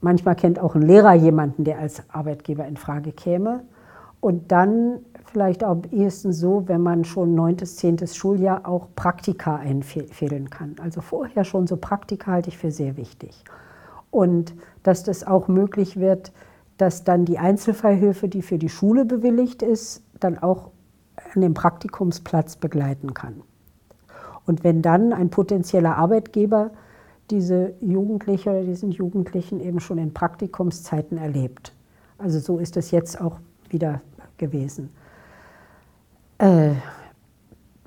manchmal 0.00 0.36
kennt 0.36 0.58
auch 0.58 0.74
ein 0.74 0.82
Lehrer 0.82 1.14
jemanden, 1.14 1.64
der 1.64 1.78
als 1.78 2.02
Arbeitgeber 2.10 2.66
in 2.66 2.76
Frage 2.76 3.12
käme. 3.12 3.64
Und 4.20 4.52
dann 4.52 5.00
vielleicht 5.26 5.64
auch 5.64 5.72
am 5.72 5.82
ehesten 5.90 6.32
so, 6.32 6.66
wenn 6.66 6.80
man 6.80 7.04
schon 7.04 7.34
neuntes, 7.34 7.76
zehntes 7.76 8.16
Schuljahr 8.16 8.66
auch 8.66 8.86
Praktika 8.96 9.56
einfädeln 9.56 10.48
kann. 10.48 10.76
Also 10.82 11.00
vorher 11.00 11.44
schon 11.44 11.66
so 11.66 11.76
Praktika 11.76 12.32
halte 12.32 12.48
ich 12.48 12.58
für 12.58 12.70
sehr 12.70 12.96
wichtig. 12.96 13.44
Und 14.10 14.54
dass 14.82 15.02
das 15.02 15.26
auch 15.26 15.48
möglich 15.48 15.98
wird, 15.98 16.32
dass 16.76 17.04
dann 17.04 17.24
die 17.24 17.38
Einzelfallhilfe, 17.38 18.28
die 18.28 18.42
für 18.42 18.58
die 18.58 18.68
Schule 18.68 19.04
bewilligt 19.04 19.62
ist, 19.62 20.02
dann 20.20 20.38
auch 20.38 20.70
an 21.34 21.40
dem 21.40 21.54
Praktikumsplatz 21.54 22.56
begleiten 22.56 23.14
kann. 23.14 23.42
Und 24.46 24.64
wenn 24.64 24.82
dann 24.82 25.12
ein 25.12 25.30
potenzieller 25.30 25.96
Arbeitgeber 25.96 26.70
diese 27.30 27.74
Jugendliche 27.80 28.50
oder 28.50 28.62
diesen 28.62 28.90
Jugendlichen 28.90 29.60
eben 29.60 29.80
schon 29.80 29.98
in 29.98 30.12
Praktikumszeiten 30.12 31.16
erlebt. 31.16 31.72
Also 32.18 32.38
so 32.38 32.58
ist 32.58 32.76
es 32.76 32.90
jetzt 32.90 33.20
auch 33.20 33.38
wieder 33.70 34.02
gewesen. 34.36 34.90
Äh, 36.38 36.72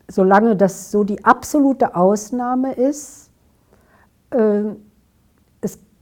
solange 0.07 0.55
das 0.55 0.91
so 0.91 1.03
die 1.03 1.23
absolute 1.23 1.95
Ausnahme 1.95 2.73
ist, 2.73 3.29
äh, 4.31 4.63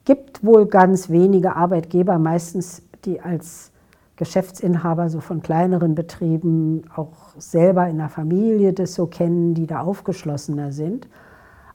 gibt 0.05 0.45
wohl 0.45 0.67
ganz 0.67 1.09
wenige 1.09 1.55
Arbeitgeber, 1.55 2.19
meistens 2.19 2.83
die 3.03 3.19
als 3.21 3.71
Geschäftsinhaber 4.15 5.09
so 5.09 5.19
von 5.19 5.41
kleineren 5.41 5.95
Betrieben 5.95 6.83
auch 6.95 7.11
selber 7.37 7.87
in 7.87 7.97
der 7.97 8.09
Familie 8.09 8.71
das 8.71 8.93
so 8.93 9.07
kennen, 9.07 9.53
die 9.53 9.67
da 9.67 9.81
aufgeschlossener 9.81 10.71
sind. 10.71 11.07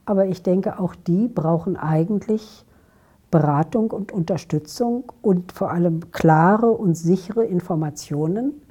Aber 0.07 0.27
ich 0.27 0.43
denke, 0.43 0.79
auch 0.79 0.95
die 0.95 1.29
brauchen 1.29 1.77
eigentlich 1.77 2.65
Beratung 3.31 3.91
und 3.91 4.11
Unterstützung 4.11 5.13
und 5.23 5.53
vor 5.53 5.71
allem 5.71 6.11
klare 6.11 6.71
und 6.71 6.95
sichere 6.97 7.45
Informationen 7.45 8.63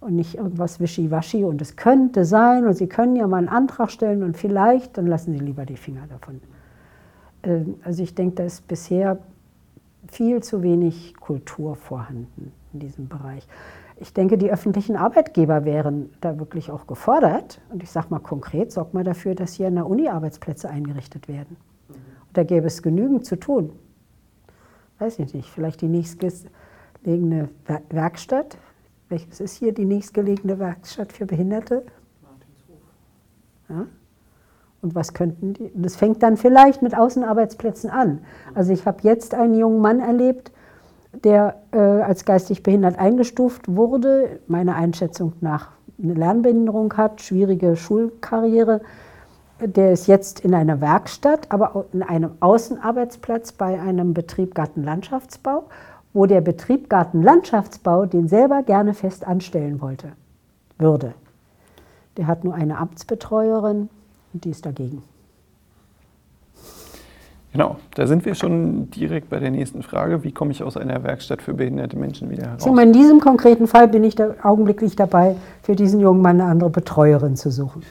und 0.00 0.16
nicht 0.16 0.36
irgendwas 0.36 0.80
wischiwaschi 0.80 1.44
und 1.44 1.60
es 1.60 1.76
könnte 1.76 2.24
sein 2.24 2.66
und 2.66 2.74
Sie 2.74 2.88
können 2.88 3.16
ja 3.16 3.26
mal 3.26 3.36
einen 3.36 3.48
Antrag 3.48 3.90
stellen 3.90 4.22
und 4.22 4.36
vielleicht, 4.36 4.96
dann 4.96 5.06
lassen 5.06 5.32
Sie 5.32 5.38
lieber 5.38 5.66
die 5.66 5.76
Finger 5.76 6.06
davon. 6.08 6.40
Ähm, 7.42 7.76
also 7.84 8.02
ich 8.02 8.14
denke, 8.14 8.36
da 8.36 8.44
ist 8.44 8.66
bisher 8.68 9.18
viel 10.08 10.42
zu 10.42 10.62
wenig 10.62 11.14
Kultur 11.16 11.76
vorhanden 11.76 12.52
in 12.72 12.80
diesem 12.80 13.08
Bereich. 13.08 13.46
Ich 13.96 14.14
denke, 14.14 14.38
die 14.38 14.50
öffentlichen 14.50 14.96
Arbeitgeber 14.96 15.64
wären 15.64 16.10
da 16.20 16.38
wirklich 16.38 16.70
auch 16.70 16.86
gefordert. 16.86 17.60
Und 17.70 17.82
ich 17.82 17.90
sage 17.90 18.06
mal 18.10 18.18
konkret, 18.18 18.72
sorgt 18.72 18.94
mal 18.94 19.04
dafür, 19.04 19.34
dass 19.34 19.52
hier 19.52 19.66
an 19.66 19.74
der 19.74 19.86
Uni 19.86 20.08
Arbeitsplätze 20.08 20.70
eingerichtet 20.70 21.28
werden. 21.28 21.56
Und 21.88 22.36
da 22.36 22.44
gäbe 22.44 22.66
es 22.66 22.82
genügend 22.82 23.26
zu 23.26 23.36
tun. 23.36 23.72
Weiß 24.98 25.18
ich 25.18 25.34
nicht, 25.34 25.50
vielleicht 25.50 25.82
die 25.82 25.88
nächstgelegene 25.88 27.50
Werkstatt. 27.90 28.56
Welches 29.10 29.40
ist 29.40 29.56
hier 29.56 29.72
die 29.72 29.84
nächstgelegene 29.84 30.58
Werkstatt 30.58 31.12
für 31.12 31.26
Behinderte? 31.26 31.84
Martinshof. 32.22 32.80
Ja? 33.68 33.86
Und 34.82 34.94
was 34.94 35.12
könnten 35.12 35.52
die? 35.54 35.70
Das 35.74 35.96
fängt 35.96 36.22
dann 36.22 36.36
vielleicht 36.36 36.82
mit 36.82 36.96
Außenarbeitsplätzen 36.96 37.90
an. 37.90 38.20
Also 38.54 38.72
ich 38.72 38.86
habe 38.86 38.98
jetzt 39.02 39.34
einen 39.34 39.54
jungen 39.54 39.80
Mann 39.80 40.00
erlebt, 40.00 40.52
der 41.24 41.56
äh, 41.72 41.78
als 41.78 42.24
geistig 42.24 42.62
behindert 42.62 42.98
eingestuft 42.98 43.74
wurde, 43.74 44.40
meiner 44.46 44.76
Einschätzung 44.76 45.34
nach 45.40 45.68
eine 46.02 46.14
Lernbehinderung 46.14 46.96
hat, 46.96 47.20
schwierige 47.20 47.76
Schulkarriere. 47.76 48.80
Der 49.60 49.92
ist 49.92 50.06
jetzt 50.06 50.40
in 50.40 50.54
einer 50.54 50.80
Werkstatt, 50.80 51.50
aber 51.50 51.84
in 51.92 52.02
einem 52.02 52.32
Außenarbeitsplatz 52.40 53.52
bei 53.52 53.78
einem 53.78 54.14
Betrieb 54.14 54.54
Gartenlandschaftsbau, 54.54 55.64
wo 56.14 56.24
der 56.24 56.40
Betrieb 56.40 56.88
Gartenlandschaftsbau 56.88 58.06
den 58.06 58.28
selber 58.28 58.62
gerne 58.62 58.94
fest 58.94 59.26
anstellen 59.26 59.82
wollte, 59.82 60.12
würde. 60.78 61.12
Der 62.16 62.26
hat 62.26 62.44
nur 62.44 62.54
eine 62.54 62.78
Amtsbetreuerin 62.78 63.90
und 64.32 64.44
die 64.44 64.50
ist 64.50 64.64
dagegen. 64.64 65.02
Genau, 67.52 67.76
da 67.96 68.06
sind 68.06 68.24
wir 68.24 68.36
schon 68.36 68.90
direkt 68.92 69.28
bei 69.28 69.40
der 69.40 69.50
nächsten 69.50 69.82
Frage. 69.82 70.22
Wie 70.22 70.30
komme 70.30 70.52
ich 70.52 70.62
aus 70.62 70.76
einer 70.76 71.02
Werkstatt 71.02 71.42
für 71.42 71.52
behinderte 71.52 71.96
Menschen 71.96 72.30
wieder 72.30 72.44
heraus? 72.44 72.62
So, 72.62 72.76
in 72.76 72.92
diesem 72.92 73.18
konkreten 73.18 73.66
Fall 73.66 73.88
bin 73.88 74.04
ich 74.04 74.14
da 74.14 74.34
augenblicklich 74.42 74.94
dabei, 74.94 75.34
für 75.62 75.74
diesen 75.74 75.98
jungen 75.98 76.22
Mann 76.22 76.40
eine 76.40 76.48
andere 76.48 76.70
Betreuerin 76.70 77.34
zu 77.34 77.50
suchen. 77.50 77.82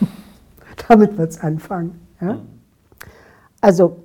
Damit 0.88 1.16
wird 1.16 1.30
es 1.30 1.40
anfangen. 1.40 1.98
Ja? 2.20 2.36
Also, 3.62 3.96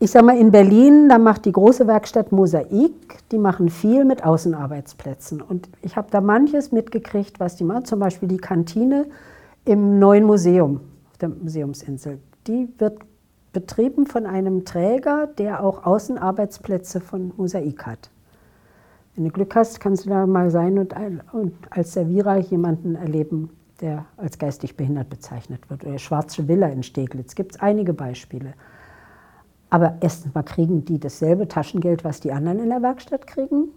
ich 0.00 0.10
sage 0.10 0.26
mal, 0.26 0.38
in 0.38 0.50
Berlin, 0.50 1.08
da 1.08 1.18
macht 1.18 1.44
die 1.44 1.52
große 1.52 1.86
Werkstatt 1.86 2.32
Mosaik, 2.32 2.92
die 3.30 3.38
machen 3.38 3.68
viel 3.68 4.04
mit 4.04 4.24
Außenarbeitsplätzen. 4.24 5.40
Und 5.40 5.68
ich 5.82 5.96
habe 5.96 6.08
da 6.10 6.20
manches 6.20 6.72
mitgekriegt, 6.72 7.38
was 7.38 7.54
die 7.54 7.64
machen. 7.64 7.84
Zum 7.84 8.00
Beispiel 8.00 8.28
die 8.28 8.38
Kantine 8.38 9.06
im 9.68 9.98
neuen 9.98 10.24
Museum 10.24 10.80
auf 11.10 11.18
der 11.18 11.28
Museumsinsel. 11.28 12.18
Die 12.46 12.68
wird 12.78 13.02
betrieben 13.52 14.06
von 14.06 14.24
einem 14.24 14.64
Träger, 14.64 15.26
der 15.26 15.62
auch 15.62 15.84
Außenarbeitsplätze 15.84 17.00
von 17.00 17.32
Mosaik 17.36 17.84
hat. 17.84 18.10
Wenn 19.14 19.24
du 19.24 19.30
Glück 19.30 19.54
hast, 19.54 19.78
kannst 19.78 20.06
du 20.06 20.10
da 20.10 20.26
mal 20.26 20.50
sein 20.50 20.78
und, 20.78 20.94
als 21.68 21.92
Servierer 21.92 22.38
jemanden 22.38 22.94
erleben, 22.94 23.50
der 23.82 24.06
als 24.16 24.38
geistig 24.38 24.74
behindert 24.74 25.10
bezeichnet 25.10 25.68
wird. 25.68 25.84
Oder 25.84 25.98
Schwarze 25.98 26.48
Villa 26.48 26.68
in 26.68 26.82
Steglitz. 26.82 27.34
Gibt 27.34 27.52
es 27.52 27.60
einige 27.60 27.92
Beispiele. 27.92 28.54
Aber 29.68 29.98
erstens 30.00 30.34
mal 30.34 30.44
kriegen 30.44 30.86
die 30.86 30.98
dasselbe 30.98 31.46
Taschengeld, 31.46 32.04
was 32.04 32.20
die 32.20 32.32
anderen 32.32 32.58
in 32.58 32.70
der 32.70 32.80
Werkstatt 32.80 33.26
kriegen, 33.26 33.68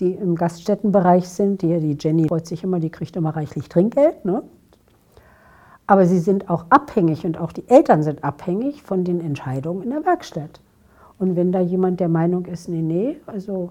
die 0.00 0.12
im 0.12 0.34
Gaststättenbereich 0.34 1.28
sind. 1.28 1.62
Die, 1.62 1.78
die 1.78 1.96
Jenny 2.00 2.26
freut 2.26 2.46
sich 2.46 2.64
immer, 2.64 2.80
die 2.80 2.90
kriegt 2.90 3.14
immer 3.14 3.36
reichlich 3.36 3.68
Trinkgeld. 3.68 4.24
Ne? 4.24 4.42
Aber 5.86 6.06
sie 6.06 6.18
sind 6.18 6.50
auch 6.50 6.66
abhängig 6.68 7.24
und 7.24 7.38
auch 7.38 7.52
die 7.52 7.68
Eltern 7.68 8.02
sind 8.02 8.24
abhängig 8.24 8.82
von 8.82 9.04
den 9.04 9.20
Entscheidungen 9.20 9.82
in 9.82 9.90
der 9.90 10.04
Werkstatt. 10.04 10.60
Und 11.18 11.36
wenn 11.36 11.52
da 11.52 11.60
jemand 11.60 12.00
der 12.00 12.08
Meinung 12.08 12.46
ist, 12.46 12.68
nee, 12.68 12.82
nee, 12.82 13.16
also, 13.26 13.70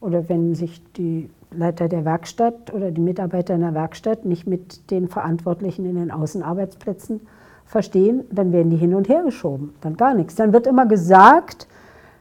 oder 0.00 0.28
wenn 0.28 0.54
sich 0.54 0.82
die 0.94 1.30
Leiter 1.50 1.88
der 1.88 2.04
Werkstatt 2.04 2.72
oder 2.72 2.90
die 2.90 3.00
Mitarbeiter 3.00 3.54
in 3.54 3.60
der 3.60 3.74
Werkstatt 3.74 4.24
nicht 4.24 4.46
mit 4.46 4.90
den 4.90 5.08
Verantwortlichen 5.08 5.84
in 5.84 5.96
den 5.96 6.10
Außenarbeitsplätzen 6.10 7.20
verstehen, 7.64 8.24
dann 8.30 8.52
werden 8.52 8.70
die 8.70 8.76
hin 8.76 8.94
und 8.94 9.08
her 9.08 9.22
geschoben, 9.22 9.74
dann 9.80 9.96
gar 9.96 10.14
nichts. 10.14 10.34
Dann 10.34 10.52
wird 10.52 10.66
immer 10.66 10.86
gesagt, 10.86 11.68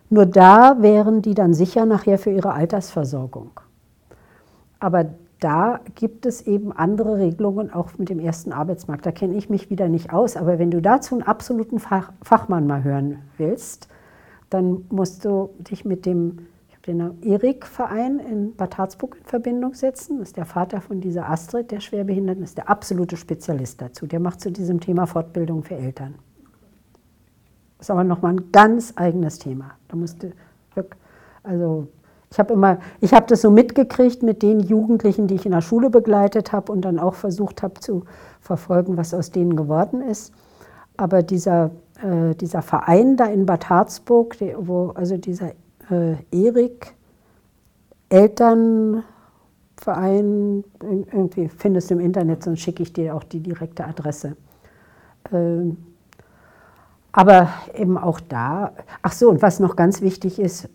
nur 0.09 0.25
da 0.25 0.81
wären 0.81 1.21
die 1.21 1.33
dann 1.33 1.53
sicher 1.53 1.85
nachher 1.85 2.19
für 2.19 2.29
ihre 2.29 2.53
Altersversorgung. 2.53 3.51
Aber 4.79 5.05
da 5.43 5.81
gibt 5.95 6.25
es 6.25 6.41
eben 6.47 6.71
andere 6.71 7.17
Regelungen 7.17 7.71
auch 7.73 7.97
mit 7.97 8.09
dem 8.09 8.19
ersten 8.19 8.53
Arbeitsmarkt. 8.53 9.05
Da 9.05 9.11
kenne 9.11 9.35
ich 9.35 9.49
mich 9.49 9.69
wieder 9.69 9.89
nicht 9.89 10.13
aus. 10.13 10.37
Aber 10.37 10.59
wenn 10.59 10.71
du 10.71 10.81
dazu 10.81 11.15
einen 11.15 11.23
absoluten 11.23 11.79
Fach, 11.79 12.13
Fachmann 12.21 12.65
mal 12.65 12.83
hören 12.83 13.19
willst, 13.37 13.89
dann 14.49 14.85
musst 14.89 15.25
du 15.25 15.49
dich 15.59 15.83
mit 15.85 16.05
dem 16.05 16.47
den 16.85 17.21
Erik-Verein 17.23 18.19
in 18.19 18.55
Bad 18.55 18.77
Harzburg 18.77 19.15
in 19.17 19.25
Verbindung 19.25 19.73
setzen. 19.73 20.19
Das 20.19 20.29
ist 20.29 20.37
der 20.37 20.45
Vater 20.45 20.81
von 20.81 20.99
dieser 20.99 21.29
Astrid, 21.29 21.71
der 21.71 21.79
Schwerbehinderten, 21.79 22.43
ist 22.43 22.57
der 22.57 22.69
absolute 22.69 23.15
Spezialist 23.15 23.81
dazu. 23.81 24.05
Der 24.05 24.19
macht 24.19 24.41
zu 24.41 24.51
diesem 24.51 24.81
Thema 24.81 25.05
Fortbildung 25.07 25.63
für 25.63 25.75
Eltern. 25.75 26.15
Das 27.77 27.87
ist 27.87 27.91
aber 27.91 28.03
nochmal 28.03 28.33
ein 28.33 28.51
ganz 28.51 28.93
eigenes 28.97 29.39
Thema. 29.39 29.71
Da 29.87 29.95
musste 29.95 30.33
also 31.43 31.87
ich 32.33 32.39
habe 32.39 32.53
immer, 32.53 32.79
ich 32.99 33.13
habe 33.13 33.27
das 33.27 33.41
so 33.43 33.51
mitgekriegt 33.51 34.23
mit 34.23 34.41
den 34.41 34.59
Jugendlichen, 34.59 35.27
die 35.27 35.35
ich 35.35 35.45
in 35.45 35.51
der 35.51 35.61
Schule 35.61 35.91
begleitet 35.91 36.51
habe 36.51 36.71
und 36.71 36.81
dann 36.81 36.97
auch 36.97 37.13
versucht 37.13 37.61
habe 37.61 37.79
zu 37.79 38.05
verfolgen, 38.41 38.97
was 38.97 39.13
aus 39.13 39.29
denen 39.29 39.55
geworden 39.55 40.01
ist. 40.01 40.33
Aber 40.97 41.21
dieser, 41.21 41.69
äh, 42.01 42.33
dieser 42.33 42.63
Verein 42.63 43.17
da 43.17 43.25
in 43.25 43.45
Bad 43.45 43.69
Harzburg, 43.69 44.35
wo 44.57 44.89
also 44.95 45.15
dieser 45.15 45.51
äh, 45.91 46.15
Erik 46.31 46.95
Elternverein, 48.09 49.03
irgendwie 50.81 51.49
findest 51.49 51.91
du 51.91 51.93
im 51.93 51.99
Internet, 51.99 52.41
sonst 52.41 52.61
schicke 52.61 52.81
ich 52.81 52.93
dir 52.93 53.13
auch 53.15 53.23
die 53.23 53.41
direkte 53.41 53.85
Adresse. 53.85 54.37
Ähm, 55.31 55.77
aber 57.11 57.49
eben 57.75 57.95
auch 57.95 58.19
da, 58.19 58.73
ach 59.03 59.11
so, 59.11 59.29
und 59.29 59.43
was 59.43 59.59
noch 59.59 59.75
ganz 59.75 60.01
wichtig 60.01 60.39
ist, 60.39 60.67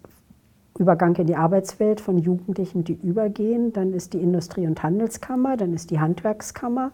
Übergang 0.79 1.15
in 1.17 1.27
die 1.27 1.37
Arbeitswelt 1.37 2.01
von 2.01 2.19
Jugendlichen, 2.19 2.85
die 2.85 2.95
übergehen. 2.95 3.73
Dann 3.73 3.93
ist 3.93 4.13
die 4.13 4.23
Industrie- 4.23 4.67
und 4.67 4.83
Handelskammer, 4.83 5.57
dann 5.57 5.75
ist 5.75 5.91
die 5.91 6.01
Handwerkskammer. 6.01 6.93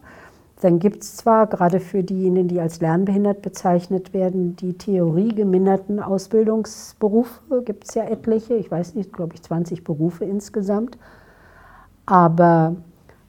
Dann 0.60 0.78
gibt 0.78 1.02
es 1.02 1.16
zwar 1.16 1.46
gerade 1.46 1.80
für 1.80 2.02
diejenigen, 2.02 2.48
die 2.48 2.60
als 2.60 2.80
lernbehindert 2.80 3.42
bezeichnet 3.42 4.14
werden, 4.14 4.56
die 4.56 4.74
theoriegeminderten 4.74 6.00
Ausbildungsberufe, 6.00 7.62
gibt 7.62 7.88
es 7.88 7.94
ja 7.94 8.04
etliche, 8.04 8.54
ich 8.54 8.70
weiß 8.70 8.94
nicht, 8.94 9.12
glaube 9.12 9.34
ich 9.34 9.42
20 9.42 9.84
Berufe 9.84 10.24
insgesamt. 10.24 10.96
Aber 12.06 12.76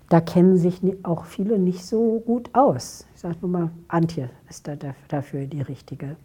da 0.10 0.22
kennen 0.22 0.58
sich 0.58 0.82
auch 1.04 1.26
viele 1.26 1.58
nicht 1.58 1.86
so 1.86 2.20
gut 2.20 2.50
aus. 2.54 3.06
Ich 3.16 3.22
sage 3.22 3.38
nur 3.42 3.50
mal, 3.50 3.70
Antje 3.88 4.30
ist 4.50 4.68
da 4.68 4.76
dafür 5.08 5.48
die 5.48 5.62
richtige 5.62 6.16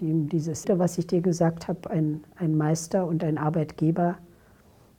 ihm 0.00 0.28
dieses, 0.28 0.64
was 0.68 0.98
ich 0.98 1.06
dir 1.06 1.20
gesagt 1.20 1.68
habe, 1.68 1.90
ein, 1.90 2.24
ein 2.36 2.56
Meister 2.56 3.06
und 3.06 3.24
ein 3.24 3.38
Arbeitgeber, 3.38 4.16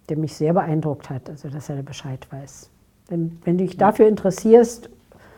der 0.09 0.17
mich 0.17 0.35
sehr 0.35 0.53
beeindruckt 0.53 1.09
hat, 1.09 1.29
also 1.29 1.49
dass 1.49 1.69
er 1.69 1.81
Bescheid 1.83 2.27
weiß. 2.31 2.69
Wenn, 3.07 3.39
wenn 3.43 3.57
du 3.57 3.65
dich 3.65 3.77
dafür 3.77 4.07
interessierst, 4.07 4.89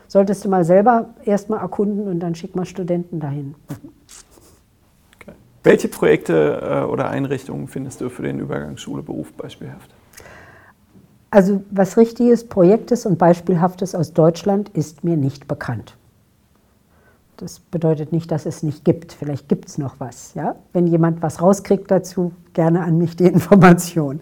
solltest 0.06 0.44
du 0.44 0.48
mal 0.48 0.64
selber 0.64 1.10
erstmal 1.24 1.60
erkunden 1.60 2.08
und 2.08 2.20
dann 2.20 2.34
schick 2.34 2.56
mal 2.56 2.64
Studenten 2.64 3.20
dahin. 3.20 3.54
Okay. 5.20 5.32
Welche 5.62 5.88
Projekte 5.88 6.60
äh, 6.62 6.90
oder 6.90 7.10
Einrichtungen 7.10 7.68
findest 7.68 8.00
du 8.00 8.08
für 8.08 8.22
den 8.22 8.40
Übergang 8.40 8.76
Schule-Beruf 8.76 9.32
beispielhaft? 9.32 9.90
Also 11.30 11.62
was 11.70 11.98
richtiges, 11.98 12.48
Projektes 12.48 13.04
und 13.04 13.18
Beispielhaftes 13.18 13.94
aus 13.94 14.14
Deutschland 14.14 14.70
ist 14.70 15.04
mir 15.04 15.16
nicht 15.16 15.46
bekannt. 15.46 15.96
Das 17.38 17.60
bedeutet 17.60 18.12
nicht, 18.12 18.32
dass 18.32 18.46
es 18.46 18.64
nicht 18.64 18.84
gibt. 18.84 19.12
Vielleicht 19.12 19.48
gibt 19.48 19.68
es 19.68 19.78
noch 19.78 20.00
was. 20.00 20.34
Ja? 20.34 20.56
Wenn 20.72 20.88
jemand 20.88 21.22
was 21.22 21.40
rauskriegt 21.40 21.88
dazu, 21.88 22.32
gerne 22.52 22.82
an 22.82 22.98
mich 22.98 23.16
die 23.16 23.26
Information. 23.26 24.20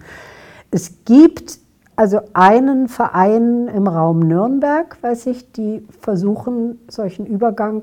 Es 0.71 1.05
gibt 1.07 1.59
also 1.97 2.21
einen 2.35 2.89
Verein 2.89 3.69
im 3.69 3.87
Raum 3.87 4.21
Nürnberg, 4.21 4.99
weiß 5.03 5.27
ich, 5.27 5.51
die 5.53 5.83
versuchen, 6.01 6.79
solchen 6.89 7.25
Übergang 7.25 7.83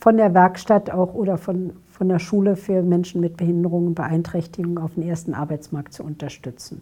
von 0.00 0.16
der 0.16 0.32
Werkstatt 0.32 0.90
auch 0.90 1.12
oder 1.12 1.36
von, 1.36 1.74
von 1.90 2.08
der 2.08 2.18
Schule 2.18 2.56
für 2.56 2.82
Menschen 2.82 3.20
mit 3.20 3.36
Behinderungen 3.36 3.88
und 3.88 3.94
Beeinträchtigungen 3.94 4.78
auf 4.78 4.94
den 4.94 5.02
ersten 5.02 5.34
Arbeitsmarkt 5.34 5.92
zu 5.92 6.02
unterstützen. 6.04 6.80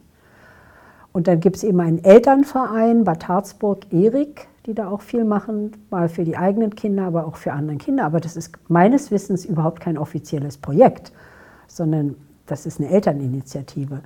Und 1.13 1.27
dann 1.27 1.39
gibt 1.39 1.57
es 1.57 1.63
eben 1.63 1.79
einen 1.79 2.03
Elternverein, 2.03 3.03
Bad 3.03 3.27
Harzburg, 3.27 3.93
Erik, 3.93 4.47
die 4.65 4.73
da 4.73 4.89
auch 4.89 5.01
viel 5.01 5.23
machen, 5.23 5.71
mal 5.89 6.09
für 6.09 6.23
die 6.23 6.37
eigenen 6.37 6.75
Kinder, 6.75 7.03
aber 7.03 7.27
auch 7.27 7.35
für 7.35 7.53
andere 7.53 7.77
Kinder. 7.77 8.05
Aber 8.05 8.19
das 8.19 8.35
ist 8.35 8.53
meines 8.67 9.11
Wissens 9.11 9.45
überhaupt 9.45 9.79
kein 9.79 9.97
offizielles 9.97 10.57
Projekt, 10.57 11.11
sondern 11.67 12.15
das 12.47 12.65
ist 12.65 12.79
eine 12.79 12.89
Elterninitiative. 12.89 14.01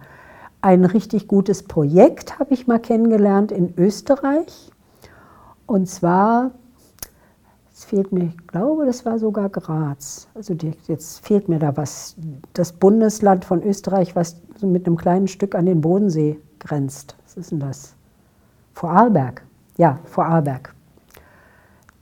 Ein 0.62 0.84
richtig 0.84 1.28
gutes 1.28 1.64
Projekt 1.64 2.40
habe 2.40 2.54
ich 2.54 2.68
mal 2.68 2.80
kennengelernt 2.80 3.52
in 3.52 3.74
Österreich. 3.78 4.72
Und 5.66 5.88
zwar, 5.88 6.52
fehlt 7.88 8.12
mir, 8.12 8.26
ich 8.26 8.48
glaube, 8.48 8.86
das 8.86 9.06
war 9.06 9.18
sogar 9.20 9.50
Graz. 9.50 10.28
Also 10.36 10.54
die, 10.54 10.74
jetzt 10.88 11.26
fehlt 11.26 11.50
mir 11.50 11.60
da 11.60 11.76
was. 11.76 12.16
Das 12.54 12.74
Bundesland 12.74 13.46
von 13.46 13.64
Österreich, 13.64 14.16
was 14.16 14.42
so 14.58 14.68
mit 14.68 14.86
einem 14.86 14.98
kleinen 14.98 15.28
Stück 15.28 15.56
an 15.56 15.66
den 15.66 15.82
Bodensee 15.82 16.40
grenzt. 16.60 17.16
Was 17.24 17.38
ist 17.38 17.52
denn 17.52 17.60
das? 17.60 17.96
Vorarlberg 18.74 19.44
ja, 19.78 20.00
Vorarlberg. 20.06 20.74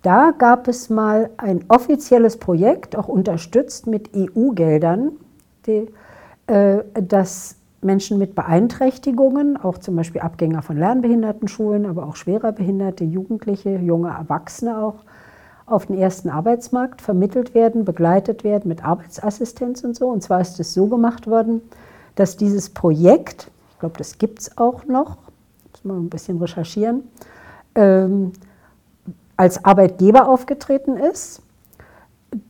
Da 0.02 0.32
gab 0.38 0.68
es 0.68 0.90
mal 0.90 1.30
ein 1.38 1.66
offizielles 1.68 2.38
Projekt, 2.38 2.96
auch 2.96 3.08
unterstützt 3.08 3.88
mit 3.88 4.12
EU-Geldern, 4.16 5.12
äh, 5.68 6.84
das 6.94 7.56
Menschen 7.82 8.18
mit 8.18 8.36
Beeinträchtigungen, 8.36 9.58
auch 9.58 9.78
zum 9.80 9.96
Beispiel 9.96 10.22
Abgänger 10.22 10.62
von 10.62 10.78
Lernbehindertenschulen, 10.78 11.86
aber 11.86 12.06
auch 12.06 12.16
schwerer 12.16 12.52
behinderte 12.52 13.04
Jugendliche, 13.04 13.78
junge 13.78 14.10
Erwachsene 14.10 14.78
auch, 14.78 15.04
auf 15.66 15.88
den 15.88 15.98
ersten 15.98 16.30
Arbeitsmarkt 16.30 17.02
vermittelt 17.02 17.56
werden, 17.56 17.86
begleitet 17.86 18.44
werden 18.44 18.68
mit 18.68 18.86
Arbeitsassistenz 18.86 19.84
und 19.84 19.96
so. 19.96 20.08
Und 20.08 20.22
zwar 20.22 20.42
ist 20.42 20.60
es 20.60 20.74
so 20.74 20.88
gemacht 20.88 21.28
worden, 21.28 21.62
dass 22.16 22.38
dieses 22.38 22.70
Projekt, 22.70 23.50
ich 23.72 23.80
glaube, 23.80 23.98
das 23.98 24.18
gibt 24.18 24.40
es 24.40 24.58
auch 24.58 24.86
noch, 24.86 25.18
muss 25.72 25.84
man 25.84 26.06
ein 26.06 26.10
bisschen 26.10 26.38
recherchieren, 26.38 27.04
ähm, 27.74 28.34
als 29.38 29.66
Arbeitgeber 29.66 30.30
aufgetreten 30.30 30.98
ist. 30.98 31.42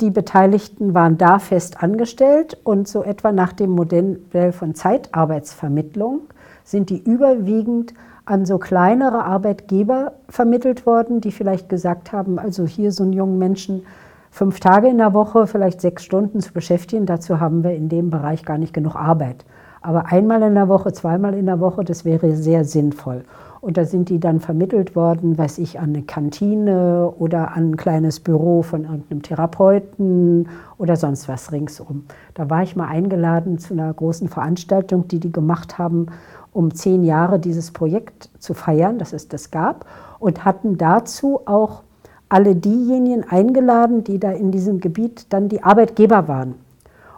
Die 0.02 0.10
Beteiligten 0.10 0.94
waren 0.94 1.18
da 1.18 1.40
fest 1.40 1.82
angestellt 1.82 2.58
und 2.64 2.88
so 2.88 3.04
etwa 3.04 3.32
nach 3.32 3.54
dem 3.54 3.72
Modell 3.72 4.52
von 4.52 4.76
Zeitarbeitsvermittlung 4.76 6.22
sind 6.64 6.90
die 6.90 7.02
überwiegend 7.04 7.94
an 8.26 8.46
so 8.46 8.58
kleinere 8.58 9.24
Arbeitgeber 9.24 10.14
vermittelt 10.30 10.86
worden, 10.86 11.22
die 11.22 11.32
vielleicht 11.32 11.70
gesagt 11.70 12.12
haben, 12.12 12.40
also 12.40 12.66
hier 12.66 12.92
so 12.92 13.04
einen 13.04 13.14
jungen 13.14 13.38
Menschen 13.38 13.84
fünf 14.32 14.60
Tage 14.60 14.88
in 14.90 14.98
der 14.98 15.14
Woche, 15.14 15.48
vielleicht 15.48 15.80
sechs 15.80 16.04
Stunden 16.04 16.42
zu 16.42 16.52
beschäftigen, 16.52 17.06
dazu 17.06 17.40
haben 17.40 17.64
wir 17.64 17.76
in 17.76 17.88
dem 17.88 18.10
Bereich 18.10 18.44
gar 18.44 18.58
nicht 18.58 18.74
genug 18.74 18.96
Arbeit. 18.96 19.46
Aber 19.82 20.08
einmal 20.08 20.42
in 20.42 20.56
der 20.56 20.68
Woche, 20.68 20.92
zweimal 20.92 21.36
in 21.36 21.46
der 21.46 21.60
Woche, 21.60 21.84
das 21.84 22.06
wäre 22.06 22.36
sehr 22.36 22.66
sinnvoll. 22.66 23.24
Und 23.62 23.78
da 23.78 23.86
sind 23.86 24.10
die 24.10 24.20
dann 24.20 24.40
vermittelt 24.40 24.96
worden, 24.96 25.38
weiß 25.38 25.60
ich, 25.60 25.80
an 25.80 25.90
eine 25.90 26.02
Kantine 26.02 27.14
oder 27.18 27.56
an 27.56 27.72
ein 27.72 27.78
kleines 27.78 28.20
Büro 28.20 28.62
von 28.62 28.84
irgendeinem 28.84 29.22
Therapeuten 29.22 30.50
oder 30.78 30.96
sonst 30.96 31.28
was 31.28 31.52
ringsum. 31.52 32.06
Da 32.34 32.50
war 32.50 32.64
ich 32.64 32.76
mal 32.76 32.88
eingeladen 32.88 33.58
zu 33.58 33.74
einer 33.74 33.94
großen 33.94 34.28
Veranstaltung, 34.28 35.08
die 35.08 35.20
die 35.20 35.32
gemacht 35.32 35.78
haben, 35.78 36.08
um 36.56 36.74
zehn 36.74 37.04
Jahre 37.04 37.38
dieses 37.38 37.72
Projekt 37.72 38.30
zu 38.40 38.54
feiern, 38.54 38.98
dass 38.98 39.14
es 39.14 39.28
das 39.28 39.52
gab, 39.52 39.86
und 40.20 40.46
hatten 40.46 40.78
dazu 40.78 41.42
auch 41.46 41.84
alle 42.30 42.56
diejenigen 42.56 43.24
eingeladen, 43.24 44.04
die 44.04 44.20
da 44.20 44.32
in 44.32 44.52
diesem 44.52 44.80
Gebiet 44.80 45.28
dann 45.30 45.50
die 45.50 45.62
Arbeitgeber 45.62 46.28
waren. 46.28 46.56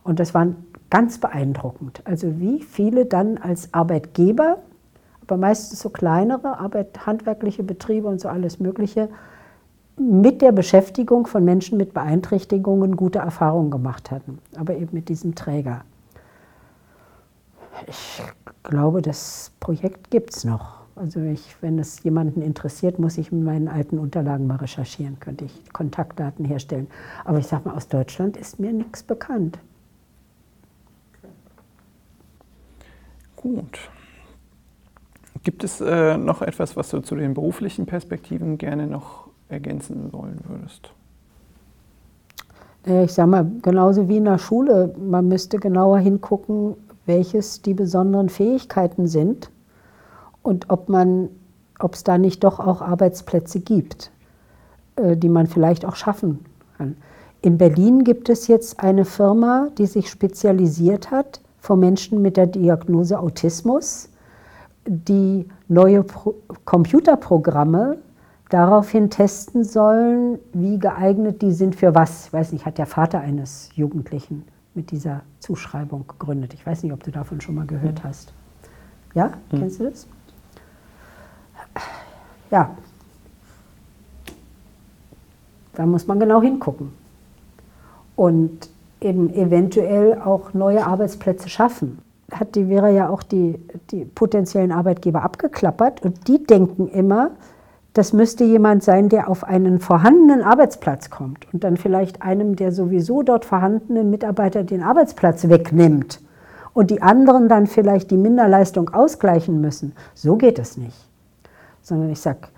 Und 0.04 0.20
das 0.20 0.34
war 0.34 0.48
ganz 0.90 1.20
beeindruckend. 1.20 2.02
Also 2.06 2.40
wie 2.40 2.62
viele 2.62 3.06
dann 3.06 3.38
als 3.38 3.74
Arbeitgeber 3.74 4.58
aber 5.28 5.38
meistens 5.38 5.82
so 5.82 5.90
kleinere, 5.90 6.58
Arbeit, 6.58 7.06
handwerkliche 7.06 7.62
Betriebe 7.62 8.08
und 8.08 8.22
so 8.22 8.30
alles 8.30 8.60
Mögliche, 8.60 9.10
mit 9.98 10.42
der 10.42 10.54
Beschäftigung 10.54 11.28
von 11.28 11.44
Menschen 11.44 11.78
mit 11.78 11.94
Beeinträchtigungen 11.94 12.96
gute 12.96 13.20
Erfahrungen 13.20 13.70
gemacht 13.70 14.10
hatten, 14.10 14.40
aber 14.56 14.76
eben 14.76 14.90
mit 14.92 15.10
diesem 15.10 15.36
Träger. 15.36 15.82
Ich 17.86 18.22
glaube, 18.64 19.02
das 19.02 19.52
Projekt 19.60 20.10
gibt 20.10 20.36
es 20.36 20.44
noch. 20.44 20.78
Also 20.96 21.20
ich, 21.20 21.56
wenn 21.62 21.78
es 21.78 22.02
jemanden 22.04 22.42
interessiert, 22.42 22.98
muss 22.98 23.20
ich 23.20 23.32
mit 23.32 23.44
meinen 23.44 23.68
alten 23.68 24.00
Unterlagen 24.00 24.48
mal 24.48 24.56
recherchieren, 24.56 25.20
könnte 25.20 25.46
ich 25.46 25.72
Kontaktdaten 25.72 26.44
herstellen. 26.44 26.88
Aber 27.24 27.38
ich 27.38 27.46
sage 27.46 27.70
mal, 27.70 27.76
aus 27.76 27.88
Deutschland 27.88 28.36
ist 28.36 28.60
mir 28.60 28.74
nichts 28.74 29.04
bekannt. 29.04 29.60
Gut. 33.36 33.78
Gibt 35.44 35.64
es 35.64 35.80
äh, 35.80 36.18
noch 36.18 36.42
etwas, 36.42 36.76
was 36.76 36.90
du 36.90 37.00
zu 37.02 37.16
den 37.16 37.36
beruflichen 37.36 37.86
Perspektiven 37.86 38.58
gerne 38.58 38.88
noch 38.88 39.28
ergänzen 39.50 40.12
wollen 40.12 40.40
würdest? 40.48 40.92
Ich 42.86 43.14
sage 43.14 43.30
mal, 43.30 43.52
genauso 43.62 44.10
wie 44.10 44.18
in 44.18 44.26
der 44.26 44.40
Schule, 44.40 44.96
man 44.98 45.28
müsste 45.28 45.58
genauer 45.58 46.00
hingucken, 46.00 46.76
welches 47.08 47.62
die 47.62 47.74
besonderen 47.74 48.30
Fähigkeiten 48.30 49.08
sind 49.08 49.50
und 50.44 50.70
ob 50.70 50.90
man, 50.90 51.30
ob 51.80 51.96
es 51.96 52.04
da 52.04 52.18
nicht 52.18 52.44
doch 52.44 52.60
auch 52.60 52.82
Arbeitsplätze 52.82 53.60
gibt, 53.60 54.12
äh, 54.96 55.18
die 55.18 55.30
man 55.30 55.48
vielleicht 55.48 55.86
auch 55.86 55.96
schaffen 55.96 56.46
kann. 56.78 56.98
In 57.42 57.58
Berlin 57.58 58.04
gibt 58.04 58.30
es 58.30 58.48
jetzt 58.48 58.80
eine 58.80 59.06
Firma, 59.06 59.70
die 59.78 59.86
sich 59.86 60.10
spezialisiert 60.10 61.12
hat 61.12 61.42
für 61.60 61.76
Menschen 61.76 62.22
mit 62.22 62.38
der 62.38 62.48
Diagnose 62.48 63.20
Autismus, 63.20 64.10
die 64.86 65.48
neue 65.68 66.04
Pro 66.04 66.36
Computerprogramme 66.66 67.98
daraufhin 68.50 69.10
testen 69.10 69.64
sollen, 69.64 70.40
wie 70.54 70.80
geeignet 70.80 71.42
die 71.42 71.52
sind 71.52 71.76
für 71.76 71.94
was. 71.94 72.28
Ich 72.28 72.34
weiß 72.34 72.54
nicht, 72.54 72.66
hat 72.66 72.78
der 72.78 72.86
Vater 72.86 73.20
eines 73.20 73.70
Jugendlichen 73.76 74.46
mit 74.78 74.92
dieser 74.92 75.24
Zuschreibung 75.40 76.06
gegründet. 76.08 76.54
Ich 76.54 76.66
weiß 76.66 76.84
nicht, 76.84 76.94
ob 76.94 77.04
du 77.04 77.12
davon 77.12 77.42
schon 77.42 77.56
mal 77.56 77.66
gehört 77.66 78.04
hast. 78.04 78.32
Ja, 79.14 79.34
mhm. 79.52 79.60
kennst 79.60 79.80
du 79.80 79.86
das? 79.86 80.08
Ja. 82.52 82.78
Da 85.74 85.86
muss 85.86 86.08
man 86.08 86.20
genau 86.20 86.42
hingucken. 86.42 86.94
Und 88.16 88.70
eben 89.02 89.34
eventuell 89.34 90.22
auch 90.22 90.54
neue 90.54 90.86
Arbeitsplätze 90.86 91.50
schaffen. 91.50 92.00
Hat 92.32 92.56
die 92.56 92.66
Vera 92.66 92.90
ja 92.90 93.10
auch 93.10 93.24
die, 93.24 93.60
die 93.92 94.06
potenziellen 94.06 94.72
Arbeitgeber 94.72 95.24
abgeklappert 95.24 96.04
und 96.04 96.28
die 96.28 96.44
denken 96.44 96.88
immer, 96.88 97.32
das 97.98 98.14
müsste 98.14 98.44
jemand 98.44 98.84
sein, 98.84 99.10
der 99.10 99.28
auf 99.28 99.44
einen 99.44 99.80
vorhandenen 99.80 100.44
Arbeitsplatz 100.44 101.10
kommt 101.10 101.52
und 101.52 101.64
dann 101.64 101.78
vielleicht 101.78 102.22
einem 102.22 102.56
der 102.56 102.72
sowieso 102.72 103.24
dort 103.24 103.44
vorhandenen 103.44 104.12
Mitarbeiter 104.12 104.64
den 104.64 104.84
Arbeitsplatz 104.84 105.50
wegnimmt 105.50 106.22
und 106.74 106.92
die 106.92 107.02
anderen 107.02 107.50
dann 107.50 107.66
vielleicht 107.66 108.12
die 108.12 108.18
Minderleistung 108.18 108.90
ausgleichen 108.90 109.62
müssen. 109.62 109.94
So 110.14 110.36
geht 110.36 110.60
es 110.60 110.78
nicht. 110.78 110.96
Sondern 111.82 112.12
ich 112.12 112.20
sage, 112.20 112.50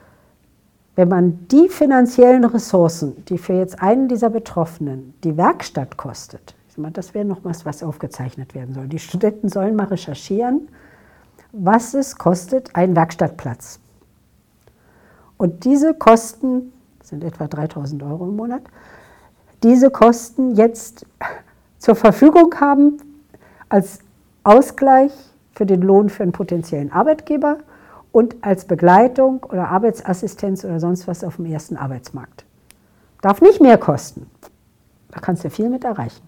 wenn 0.97 1.07
man 1.07 1.47
die 1.47 1.69
finanziellen 1.69 2.43
Ressourcen, 2.43 3.23
die 3.29 3.37
für 3.37 3.53
jetzt 3.53 3.81
einen 3.81 4.09
dieser 4.09 4.29
Betroffenen 4.29 5.13
die 5.23 5.37
Werkstatt 5.37 5.95
kostet, 5.95 6.55
das 6.93 7.13
wäre 7.13 7.25
noch 7.25 7.43
was, 7.43 7.65
was 7.65 7.81
aufgezeichnet 7.81 8.55
werden 8.55 8.73
soll. 8.73 8.87
Die 8.87 8.99
Studenten 8.99 9.47
sollen 9.47 9.77
mal 9.77 9.87
recherchieren, 9.87 10.67
was 11.53 11.93
es 11.93 12.17
kostet, 12.17 12.75
ein 12.75 12.95
Werkstattplatz. 12.95 13.79
Und 15.39 15.63
diese 15.63 15.93
Kosten 15.93 16.73
sind 17.01 17.23
etwa 17.23 17.47
3000 17.47 18.03
Euro 18.03 18.25
im 18.25 18.35
Monat. 18.35 18.61
Diese 19.63 19.89
Kosten 19.89 20.53
jetzt 20.55 21.05
zur 21.77 21.95
Verfügung 21.95 22.53
haben 22.59 22.97
als 23.69 23.99
Ausgleich 24.43 25.13
für 25.53 25.65
den 25.65 25.81
Lohn 25.81 26.09
für 26.09 26.23
einen 26.23 26.33
potenziellen 26.33 26.91
Arbeitgeber 26.91 27.59
und 28.11 28.35
als 28.41 28.65
Begleitung 28.65 29.43
oder 29.45 29.69
Arbeitsassistenz 29.69 30.65
oder 30.65 30.81
sonst 30.81 31.07
was 31.07 31.23
auf 31.23 31.37
dem 31.37 31.45
ersten 31.45 31.77
Arbeitsmarkt. 31.77 32.43
Darf 33.21 33.39
nicht 33.39 33.61
mehr 33.61 33.77
kosten. 33.77 34.29
Da 35.09 35.21
kannst 35.21 35.45
du 35.45 35.49
viel 35.49 35.69
mit 35.69 35.85
erreichen. 35.85 36.27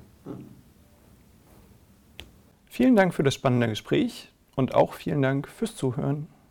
Vielen 2.67 2.95
Dank 2.95 3.13
für 3.13 3.23
das 3.23 3.33
spannende 3.33 3.67
Gespräch 3.67 4.31
und 4.55 4.73
auch 4.73 4.93
vielen 4.93 5.21
Dank 5.21 5.49
fürs 5.49 5.75
Zuhören. 5.75 6.27